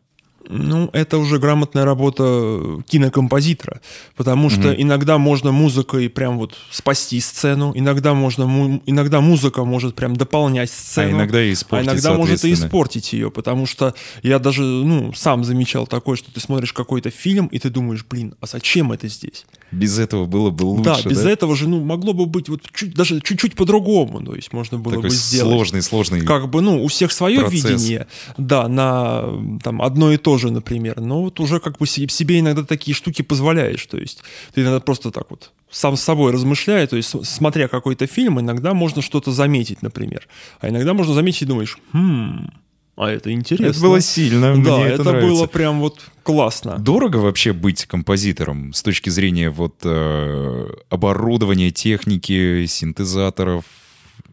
Ну, 0.50 0.90
это 0.94 1.18
уже 1.18 1.40
грамотная 1.40 1.86
работа 1.86 2.82
кинокомпозитора, 2.88 3.82
потому 4.16 4.50
что 4.50 4.74
иногда 4.82 5.18
можно 5.18 5.52
музыкой 5.52 6.10
прям 6.10 6.38
вот 6.38 6.56
спасти 6.72 7.20
сцену, 7.20 7.72
иногда 7.76 8.14
можно, 8.14 8.46
му- 8.46 8.82
иногда 8.86 9.22
музыка 9.22 9.64
может 9.64 9.96
прям 9.96 10.16
дополнять 10.16 10.70
сцену, 10.70 11.08
А 11.08 11.12
иногда 11.12 11.44
и 11.44 11.54
испортить, 11.54 11.88
а 11.88 11.92
иногда 11.92 12.10
может 12.18 12.44
и 12.46 12.48
испортить 12.66 13.14
ее, 13.14 13.32
потому 13.32 13.66
что 13.66 13.94
я 14.24 14.40
даже, 14.40 14.62
ну, 14.64 15.14
сам 15.14 15.44
замечал 15.44 15.88
такое, 15.88 16.16
что 16.16 16.32
ты 16.32 16.40
смотришь 16.40 16.74
какой-то 16.74 17.10
фильм 17.10 17.48
и 17.48 17.60
ты 17.60 17.70
думаешь, 17.70 18.06
блин, 18.10 18.36
а 18.40 18.46
зачем 18.46 18.92
это 18.92 19.08
здесь? 19.08 19.46
Без 19.71 19.97
этого 19.99 20.25
было 20.25 20.51
бы 20.51 20.63
лучше, 20.63 20.84
да, 21.04 21.10
без 21.10 21.25
этого 21.25 21.56
же, 21.56 21.67
ну, 21.67 21.84
могло 21.84 22.13
бы 22.13 22.28
быть 22.28 22.47
вот 22.49 22.62
чуть, 22.73 22.93
даже 22.93 23.19
чуть-чуть 23.19 23.56
по-другому, 23.56 24.21
то 24.23 24.36
есть 24.36 24.54
можно 24.54 24.78
было 24.78 24.95
Такой 24.95 25.10
бы 25.10 25.15
сделать 25.15 25.51
сложный, 25.54 25.82
сложный. 25.82 26.21
как 26.21 26.49
бы, 26.49 26.62
ну, 26.62 26.84
у 26.84 26.88
всех 26.88 27.12
свое 27.12 27.41
процесс. 27.41 27.63
видение, 27.63 28.08
да, 28.38 28.67
на 28.67 29.25
там 29.63 29.82
одно 29.82 30.13
и 30.13 30.17
то 30.17 30.38
же, 30.38 30.51
например, 30.51 31.01
но 31.01 31.23
вот 31.23 31.39
уже 31.39 31.60
как 31.60 31.78
бы 31.80 31.88
се- 31.88 32.08
себе 32.08 32.39
иногда 32.39 32.63
такие 32.63 32.93
штуки 32.95 33.21
позволяешь, 33.21 33.86
то 33.88 33.97
есть 33.97 34.21
ты 34.54 34.62
иногда 34.62 34.80
просто 34.80 35.12
так 35.12 35.30
вот 35.30 35.51
сам 35.71 35.97
с 35.97 36.01
собой 36.01 36.32
размышляя, 36.32 36.88
то 36.88 36.95
есть 36.95 37.13
смотря 37.25 37.67
какой-то 37.67 38.08
фильм, 38.08 38.39
иногда 38.39 38.73
можно 38.73 39.01
что-то 39.01 39.32
заметить, 39.32 39.82
например, 39.82 40.28
а 40.62 40.69
иногда 40.69 40.93
можно 40.93 41.13
заметить 41.13 41.41
и 41.41 41.45
думаешь, 41.45 41.78
хм, 41.91 42.49
а 42.96 43.10
это 43.10 43.32
интересно. 43.32 43.72
Это 43.72 43.80
было 43.82 44.02
сильно, 44.02 44.54
Да, 44.64 44.78
мне 44.78 44.86
это, 44.86 45.02
это, 45.02 45.04
нравится. 45.04 45.28
было 45.30 45.48
прям 45.48 45.80
вот 45.80 46.00
классно. 46.24 46.78
Дорого 46.80 47.18
вообще 47.18 47.52
быть 47.54 47.86
композитором 47.86 48.74
с 48.74 48.82
точки 48.82 49.10
зрения 49.10 49.50
вот 49.50 49.76
э, 49.84 50.68
оборудования, 50.90 51.72
техники, 51.72 52.66
синтезаторов, 52.68 53.66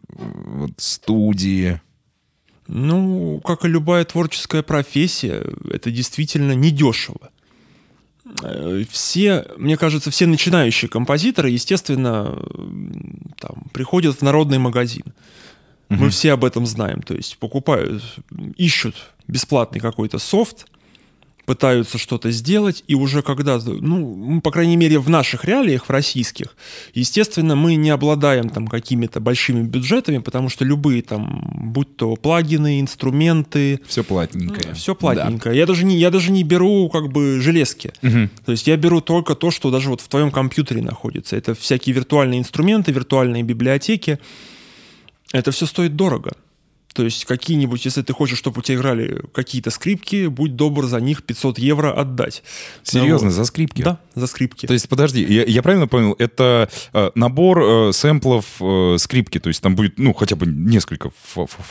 вот, 0.09 0.71
студии. 0.77 1.81
Ну, 2.67 3.41
как 3.43 3.65
и 3.65 3.67
любая 3.67 4.05
творческая 4.05 4.63
профессия, 4.63 5.43
это 5.69 5.91
действительно 5.91 6.53
недешево. 6.53 7.29
Э, 8.41 8.83
Все, 8.89 9.45
мне 9.57 9.75
кажется, 9.75 10.09
все 10.11 10.25
начинающие 10.25 10.87
композиторы, 10.87 11.49
естественно, 11.49 12.41
там, 13.39 13.65
приходят 13.73 14.15
в 14.17 14.21
народный 14.21 14.59
магазин. 14.59 15.03
Мы 15.99 16.09
все 16.09 16.33
об 16.33 16.43
этом 16.45 16.65
знаем. 16.65 17.01
То 17.01 17.13
есть 17.13 17.37
покупают, 17.37 18.03
ищут 18.57 18.95
бесплатный 19.27 19.79
какой-то 19.79 20.19
софт, 20.19 20.65
пытаются 21.45 21.97
что-то 21.97 22.31
сделать, 22.31 22.85
и 22.87 22.95
уже 22.95 23.21
когда, 23.21 23.59
ну, 23.59 24.39
по 24.41 24.49
крайней 24.49 24.77
мере, 24.77 24.97
в 24.99 25.09
наших 25.09 25.43
реалиях, 25.43 25.87
в 25.87 25.89
российских, 25.89 26.55
естественно, 26.93 27.55
мы 27.55 27.75
не 27.75 27.89
обладаем 27.89 28.49
там 28.49 28.65
какими-то 28.67 29.19
большими 29.19 29.61
бюджетами, 29.61 30.19
потому 30.19 30.47
что 30.47 30.63
любые 30.63 31.01
там, 31.01 31.51
будь 31.73 31.97
то 31.97 32.15
плагины, 32.15 32.79
инструменты, 32.79 33.81
Все 33.87 34.05
платненькое. 34.05 34.73
все 34.73 34.95
платненькое. 34.95 35.57
Я 35.57 35.65
даже 35.65 35.83
не, 35.83 35.97
я 35.97 36.11
даже 36.11 36.31
не 36.31 36.43
беру 36.43 36.89
как 36.89 37.11
бы 37.11 37.41
железки. 37.41 37.91
То 38.45 38.51
есть 38.53 38.67
я 38.67 38.77
беру 38.77 39.01
только 39.01 39.35
то, 39.35 39.51
что 39.51 39.69
даже 39.69 39.89
вот 39.89 39.99
в 39.99 40.07
твоем 40.07 40.31
компьютере 40.31 40.81
находится. 40.81 41.35
Это 41.35 41.53
всякие 41.55 41.93
виртуальные 41.93 42.39
инструменты, 42.39 42.93
виртуальные 42.93 43.43
библиотеки. 43.43 44.19
Это 45.33 45.51
все 45.51 45.65
стоит 45.65 45.95
дорого. 45.97 46.31
То 46.93 47.03
есть 47.03 47.25
какие-нибудь, 47.25 47.83
если 47.85 48.03
ты 48.03 48.13
хочешь, 48.13 48.37
чтобы 48.37 48.59
у 48.59 48.61
тебя 48.61 48.77
играли 48.77 49.19
какие-то 49.33 49.71
скрипки, 49.71 50.27
будь 50.27 50.55
добр 50.55 50.85
за 50.85 51.01
них 51.01 51.23
500 51.23 51.57
евро 51.57 51.91
отдать. 51.91 52.43
Серьезно, 52.83 53.29
Ну, 53.29 53.33
за 53.33 53.45
скрипки? 53.45 53.81
Да, 53.81 53.97
за 54.13 54.27
скрипки. 54.27 54.67
То 54.67 54.73
есть, 54.73 54.87
подожди, 54.87 55.23
я, 55.23 55.43
я 55.43 55.63
правильно 55.63 55.87
понял, 55.87 56.15
это 56.19 56.69
э, 56.93 57.09
набор 57.15 57.63
э, 57.63 57.93
сэмплов 57.93 58.45
э, 58.61 58.97
скрипки, 58.99 59.39
то 59.39 59.47
есть 59.47 59.63
там 59.63 59.75
будет, 59.75 59.97
ну, 59.97 60.13
хотя 60.13 60.35
бы 60.35 60.45
несколько 60.45 61.09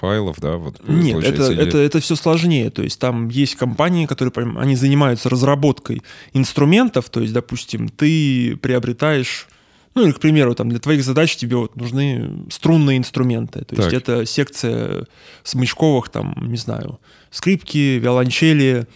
файлов, 0.01 0.41
да? 0.41 0.57
Вот, 0.57 0.81
Нет, 0.89 1.23
это, 1.23 1.53
или- 1.53 1.63
это, 1.69 1.79
это 1.79 2.01
все 2.01 2.17
сложнее. 2.17 2.71
То 2.71 2.83
есть 2.83 2.99
там 2.99 3.29
есть 3.29 3.55
компании, 3.55 4.07
которые 4.07 4.33
они 4.59 4.75
занимаются 4.75 5.29
разработкой 5.29 6.03
инструментов. 6.33 7.11
То 7.11 7.21
есть, 7.21 7.33
допустим, 7.33 7.89
ты 7.91 8.57
приобретаешь, 8.57 9.47
ну 9.95 10.05
или, 10.05 10.13
к 10.13 10.21
примеру, 10.21 10.55
там 10.55 10.69
для 10.69 10.79
твоих 10.79 11.05
задач 11.05 11.37
тебе 11.37 11.57
вот 11.57 11.77
нужны 11.77 12.31
струнные 12.51 12.99
инструменты. 12.99 13.65
То 13.65 13.77
есть 13.77 13.91
Так. 13.91 13.93
это 13.93 14.27
секция 14.27 15.07
смычковых, 15.43 16.09
там, 16.09 16.35
не 16.49 16.57
знаю, 16.57 16.99
скрипки, 17.31 17.99
виолончели, 17.99 18.87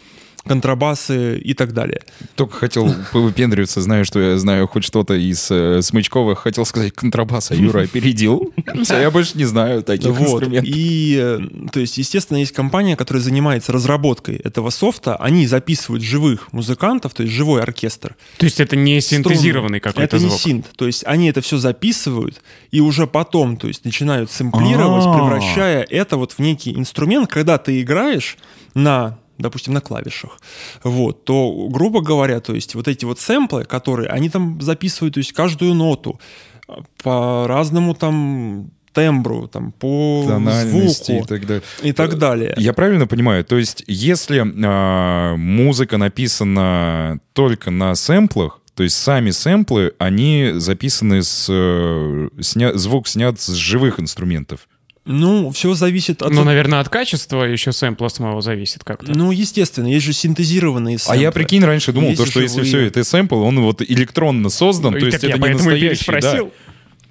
контрабасы 0.47 1.39
и 1.39 1.55
так 1.55 1.73
далее. 1.73 2.03
Только 2.35 2.57
хотел 2.57 2.95
повыпендриваться, 3.13 3.81
знаю, 3.81 4.05
что 4.05 4.21
я 4.21 4.39
знаю 4.39 4.67
хоть 4.69 4.85
что-то 4.85 5.15
из 5.15 5.49
э, 5.51 5.83
Смычковых. 5.83 6.41
Хотел 6.41 6.65
сказать 6.65 6.93
контрабас, 6.93 7.51
а 7.51 7.55
Юра 7.55 7.83
опередил. 7.83 8.53
Все, 8.83 8.99
я 9.01 9.11
больше 9.11 9.37
не 9.39 9.45
знаю 9.45 9.83
таких 9.83 10.11
Вот. 10.13 10.43
инструментов. 10.43 10.71
И, 10.75 11.17
э, 11.21 11.69
то 11.73 11.81
есть, 11.81 11.99
естественно, 11.99 12.39
есть 12.39 12.53
компания, 12.53 12.97
которая 12.97 13.23
занимается 13.23 13.73
разработкой 13.73 14.37
этого 14.37 14.71
софта. 14.71 15.17
Они 15.17 15.47
записывают 15.47 16.03
живых 16.03 16.53
музыкантов, 16.53 17.15
то 17.15 17.23
есть 17.23 17.35
живой 17.35 17.63
оркестр. 17.63 18.17
То 18.39 18.45
есть 18.45 18.61
это 18.61 18.77
не 18.77 19.01
синтезированный 19.01 19.81
какой-то 19.81 20.17
Это 20.17 20.25
не 20.25 20.29
звук. 20.29 20.41
синт. 20.41 20.67
То 20.77 20.87
есть 20.87 21.05
они 21.07 21.29
это 21.29 21.41
все 21.41 21.59
записывают 21.59 22.41
и 22.71 22.81
уже 22.81 23.07
потом, 23.07 23.57
то 23.57 23.69
есть 23.69 23.85
начинают 23.85 24.31
сэмплировать, 24.31 25.05
А. 25.07 25.15
превращая 25.15 25.83
это 25.83 26.17
вот 26.17 26.33
в 26.33 26.39
некий 26.39 26.73
инструмент, 26.77 27.31
когда 27.31 27.59
ты 27.59 27.81
играешь 27.81 28.37
на 28.75 29.19
допустим, 29.39 29.75
на 29.75 29.81
клавишах, 29.81 30.39
вот, 30.83 31.25
то, 31.25 31.69
грубо 31.71 32.01
говоря, 32.01 32.41
то 32.41 32.55
есть 32.55 32.75
вот 32.75 32.89
эти 32.89 33.05
вот 33.05 33.21
сэмплы, 33.21 33.65
которые, 33.65 34.09
они 34.09 34.31
там 34.31 34.61
записывают, 34.61 35.15
то 35.15 35.19
есть 35.19 35.33
каждую 35.33 35.75
ноту 35.75 36.21
а, 36.69 36.83
по 37.03 37.47
разному 37.47 37.95
там 37.95 38.71
тембру, 38.93 39.47
там, 39.47 39.73
по 39.73 40.25
Тональности 40.27 41.13
и 41.13 41.15
звуку 41.15 41.27
так 41.29 41.47
далее. 41.47 41.63
и 41.83 41.93
так 41.93 42.19
далее. 42.19 42.55
Я 42.57 42.73
правильно 42.73 43.07
понимаю? 43.07 43.45
То 43.45 43.59
есть, 43.59 43.85
если 43.87 44.43
а, 44.65 45.37
музыка 45.37 45.99
написана 45.99 47.21
только 47.35 47.71
на 47.71 47.95
сэмплах, 47.95 48.61
то 48.75 48.83
есть 48.83 48.97
сами 48.97 49.31
сэмплы, 49.31 49.95
они 49.99 50.53
записаны 50.55 51.23
с... 51.23 51.47
э, 51.49 52.29
сня- 52.41 52.75
звук 52.77 53.09
снят 53.09 53.41
с 53.41 53.53
живых 53.55 53.99
инструментов. 53.99 54.69
Ну, 55.07 55.51
все 55.53 55.73
зависит 55.75 56.21
от... 56.23 56.33
Ну, 56.33 56.43
наверное, 56.43 56.81
от 56.81 56.89
качества 56.89 57.45
еще 57.45 57.71
сэмпла 57.73 58.09
самого 58.09 58.43
зависит 58.43 58.83
как-то. 58.83 59.13
Ну, 59.13 59.31
естественно, 59.31 59.87
есть 59.87 60.05
же 60.05 60.13
синтезированные 60.13 60.97
А 60.97 60.99
сэмплы. 60.99 61.23
я, 61.23 61.31
прикинь, 61.31 61.65
раньше 61.65 61.93
думал, 61.93 62.09
Есть 62.11 62.25
то, 62.25 62.29
что 62.29 62.41
если 62.41 62.63
все 62.65 62.81
это 62.81 63.05
сэмпл, 63.05 63.37
он 63.37 63.61
вот 63.61 63.83
электронно 63.83 64.51
создан, 64.51 64.93
то 64.95 65.07
есть 65.07 65.21
так 65.21 65.23
я 65.23 65.29
это 65.31 65.39
не 65.39 65.43
поэтому 65.43 65.71
и 65.71 65.73
настоящий. 65.73 66.05
да. 66.07 66.13
переспросил. 66.13 66.53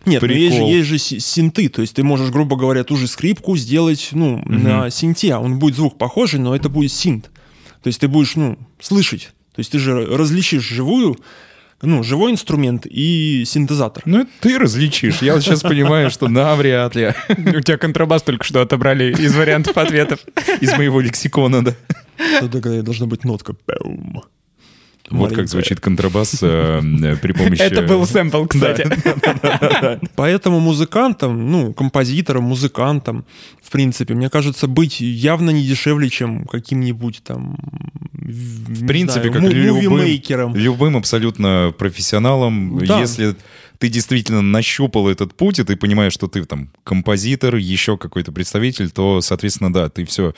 Нет, 0.05 0.21
ну 0.21 0.27
есть 0.27 0.55
же, 0.55 0.61
есть 0.61 0.87
же 0.87 0.97
си- 0.99 1.19
синты, 1.19 1.67
то 1.67 1.81
есть 1.81 1.95
ты 1.95 2.03
можешь, 2.03 2.29
грубо 2.29 2.55
говоря, 2.57 2.83
ту 2.83 2.95
же 2.95 3.07
скрипку 3.07 3.57
сделать, 3.57 4.09
ну, 4.11 4.39
на 4.45 4.91
синте, 4.91 5.33
а 5.33 5.39
он 5.39 5.57
будет 5.57 5.75
звук 5.75 5.97
похожий, 5.97 6.39
но 6.39 6.55
это 6.55 6.69
будет 6.69 6.91
синт. 6.91 7.31
То 7.81 7.87
есть 7.87 8.01
ты 8.01 8.07
будешь, 8.07 8.35
ну, 8.35 8.59
слышать. 8.79 9.29
То 9.55 9.61
есть 9.61 9.71
ты 9.71 9.79
же 9.79 10.05
различишь 10.05 10.63
живую, 10.63 11.17
ну, 11.81 12.03
живой 12.03 12.31
инструмент 12.31 12.85
и 12.85 13.43
синтезатор. 13.45 14.03
Ну, 14.05 14.21
это 14.21 14.29
ты 14.39 14.57
различишь. 14.57 15.21
Я 15.21 15.33
вот 15.33 15.43
сейчас 15.43 15.61
понимаю, 15.61 16.09
что 16.09 16.27
навряд 16.27 16.95
ли. 16.95 17.13
У 17.29 17.61
тебя 17.61 17.77
контрабас 17.77 18.23
только 18.23 18.43
что 18.43 18.61
отобрали 18.61 19.13
из 19.13 19.35
вариантов 19.35 19.77
ответов. 19.77 20.19
Из 20.61 20.71
моего 20.77 21.01
лексикона, 21.01 21.63
да. 21.63 21.75
То 22.39 22.49
тогда 22.49 22.81
должна 22.81 23.07
быть 23.07 23.23
нотка. 23.23 23.55
Вот 25.11 25.33
как 25.33 25.47
звучит 25.47 25.79
контрабас 25.79 26.39
э, 26.41 26.81
э, 26.81 27.15
при 27.17 27.31
помощи... 27.33 27.61
Это 27.61 27.81
был 27.81 28.05
сэмпл, 28.05 28.45
кстати. 28.45 28.87
Поэтому 30.15 30.59
музыкантам, 30.59 31.51
ну, 31.51 31.73
композиторам, 31.73 32.43
музыкантам, 32.43 33.25
в 33.61 33.71
принципе, 33.71 34.15
мне 34.15 34.29
кажется, 34.29 34.67
быть 34.67 34.99
явно 34.99 35.51
не 35.51 35.63
дешевле, 35.63 36.09
чем 36.09 36.45
каким-нибудь 36.45 37.21
там... 37.23 37.57
В 38.13 38.87
принципе, 38.87 39.29
как 39.29 39.43
любым, 39.43 39.91
мувимейкером. 39.91 40.55
любым 40.55 40.97
абсолютно 40.97 41.73
профессионалом, 41.77 42.79
если 42.79 43.35
ты 43.79 43.89
действительно 43.89 44.41
нащупал 44.41 45.07
этот 45.09 45.35
путь, 45.35 45.59
и 45.59 45.63
ты 45.63 45.75
понимаешь, 45.75 46.13
что 46.13 46.27
ты 46.27 46.43
там 46.45 46.69
композитор, 46.83 47.55
еще 47.55 47.97
какой-то 47.97 48.31
представитель, 48.31 48.89
то, 48.91 49.21
соответственно, 49.21 49.71
да, 49.71 49.89
ты 49.89 50.05
все 50.05 50.33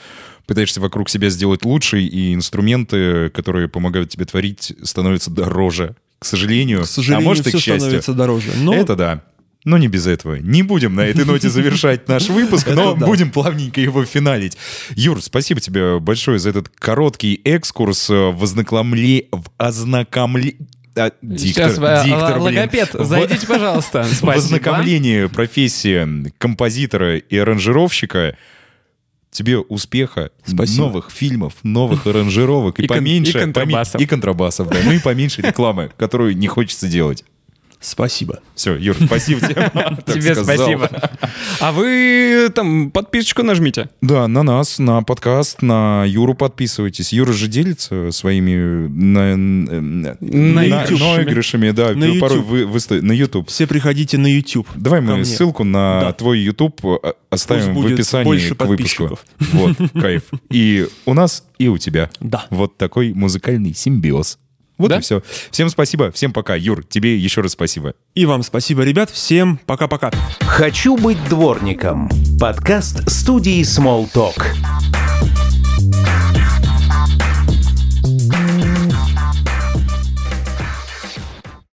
пытаешься 0.46 0.80
вокруг 0.80 1.08
себя 1.08 1.28
сделать 1.30 1.64
лучше, 1.64 2.00
и 2.00 2.34
инструменты, 2.34 3.30
которые 3.30 3.68
помогают 3.68 4.10
тебе 4.10 4.24
творить, 4.24 4.72
становятся 4.82 5.30
дороже. 5.30 5.96
К 6.18 6.24
сожалению, 6.24 6.82
К 6.82 6.86
сожалению, 6.86 7.26
а 7.26 7.28
может 7.28 7.46
и 7.46 7.50
все 7.50 7.58
к 7.58 7.60
счастью. 7.60 7.80
становится 7.80 8.14
дороже. 8.14 8.50
Но 8.56 8.74
Это 8.74 8.96
да. 8.96 9.24
Но 9.64 9.76
не 9.76 9.88
без 9.88 10.06
этого. 10.06 10.36
Не 10.36 10.62
будем 10.62 10.94
на 10.94 11.02
этой 11.02 11.24
ноте 11.24 11.50
завершать 11.50 12.08
наш 12.08 12.28
выпуск, 12.28 12.68
но 12.68 12.94
да. 12.94 13.06
будем 13.06 13.30
плавненько 13.30 13.80
его 13.80 14.04
финалить. 14.04 14.56
Юр, 14.94 15.20
спасибо 15.22 15.60
тебе 15.60 15.98
большое 15.98 16.38
за 16.38 16.50
этот 16.50 16.68
короткий 16.70 17.40
экскурс 17.44 18.08
в 18.08 18.42
ознакомле... 18.42 19.26
в 19.30 19.50
ознакомле... 19.58 20.56
а, 20.98 21.12
диктор, 21.22 21.70
Сейчас, 21.70 22.04
диктор, 22.04 22.36
л- 22.38 22.44
блин. 22.44 22.58
логопед, 22.58 22.94
В- 22.94 23.04
зайдите, 23.04 23.46
пожалуйста. 23.46 24.02
В 24.04 24.06
Спасибо. 24.14 24.32
ознакомлении 24.34 25.26
профессии 25.26 26.30
композитора 26.38 27.18
и 27.18 27.36
аранжировщика 27.38 28.36
тебе 29.30 29.58
успеха, 29.58 30.30
Спасибо. 30.44 30.86
новых 30.86 31.10
фильмов, 31.10 31.54
новых 31.62 32.06
аранжировок 32.06 32.80
и, 32.80 32.84
И 32.84 32.86
поменьше... 32.86 33.38
и 33.38 33.40
контрабасов. 33.40 33.94
поме- 34.00 34.04
И 34.04 34.06
контрабасов, 34.06 34.68
да. 34.68 34.78
Ну 34.84 34.92
и 34.92 34.98
поменьше 34.98 35.42
рекламы, 35.42 35.90
которую 35.96 36.36
не 36.36 36.46
хочется 36.48 36.88
делать. 36.88 37.24
Спасибо. 37.80 38.40
Все, 38.54 38.76
Юр, 38.76 38.96
спасибо 39.04 39.40
тебе. 39.40 39.70
Тебе 40.06 40.34
спасибо. 40.34 40.90
А 41.60 41.72
вы 41.72 42.50
там 42.54 42.90
подписочку 42.90 43.42
нажмите. 43.42 43.88
Да, 44.00 44.26
на 44.28 44.42
нас, 44.42 44.78
на 44.78 45.02
подкаст, 45.02 45.62
на 45.62 46.04
Юру 46.06 46.34
подписывайтесь. 46.34 47.12
Юра 47.12 47.32
же 47.32 47.48
делится 47.48 48.10
своими 48.12 48.88
на, 48.88 49.36
на, 49.36 50.16
Наигрышами. 50.20 51.70
да, 51.70 51.92
На 51.94 52.20
порой 52.20 52.38
YouTube. 52.38 52.46
вы, 52.46 52.62
выста- 52.62 53.00
на 53.02 53.12
YouTube. 53.12 53.48
Все 53.48 53.66
приходите 53.66 54.18
на 54.18 54.26
YouTube. 54.26 54.68
Давай 54.74 55.00
мы 55.00 55.24
ссылку 55.24 55.64
на 55.64 56.12
твой 56.12 56.40
YouTube 56.40 56.80
э, 56.84 57.12
оставим 57.30 57.74
Пусть 57.74 57.90
в 57.90 57.94
описании 57.94 58.54
к 58.54 58.64
выпуску. 58.64 59.18
Вот, 59.52 59.76
кайф. 59.94 60.22
И 60.50 60.86
у 61.06 61.14
нас, 61.14 61.44
и 61.58 61.68
у 61.68 61.78
тебя. 61.78 62.10
Да. 62.20 62.46
Вот 62.50 62.76
такой 62.76 63.12
музыкальный 63.12 63.74
симбиоз. 63.74 64.38
Вот 64.78 64.88
Да? 64.88 64.98
и 64.98 65.00
все. 65.00 65.22
Всем 65.50 65.68
спасибо, 65.68 66.10
всем 66.12 66.32
пока. 66.32 66.54
Юр, 66.54 66.84
тебе 66.84 67.16
еще 67.16 67.40
раз 67.40 67.52
спасибо. 67.52 67.94
И 68.14 68.26
вам 68.26 68.42
спасибо, 68.42 68.82
ребят. 68.82 69.10
Всем 69.10 69.58
пока-пока. 69.66 70.10
«Хочу 70.40 70.96
быть 70.96 71.22
дворником»– 71.28 72.08
подкаст 72.40 73.08
студии 73.10 73.60
Small 73.62 74.10
Talk. 74.12 74.40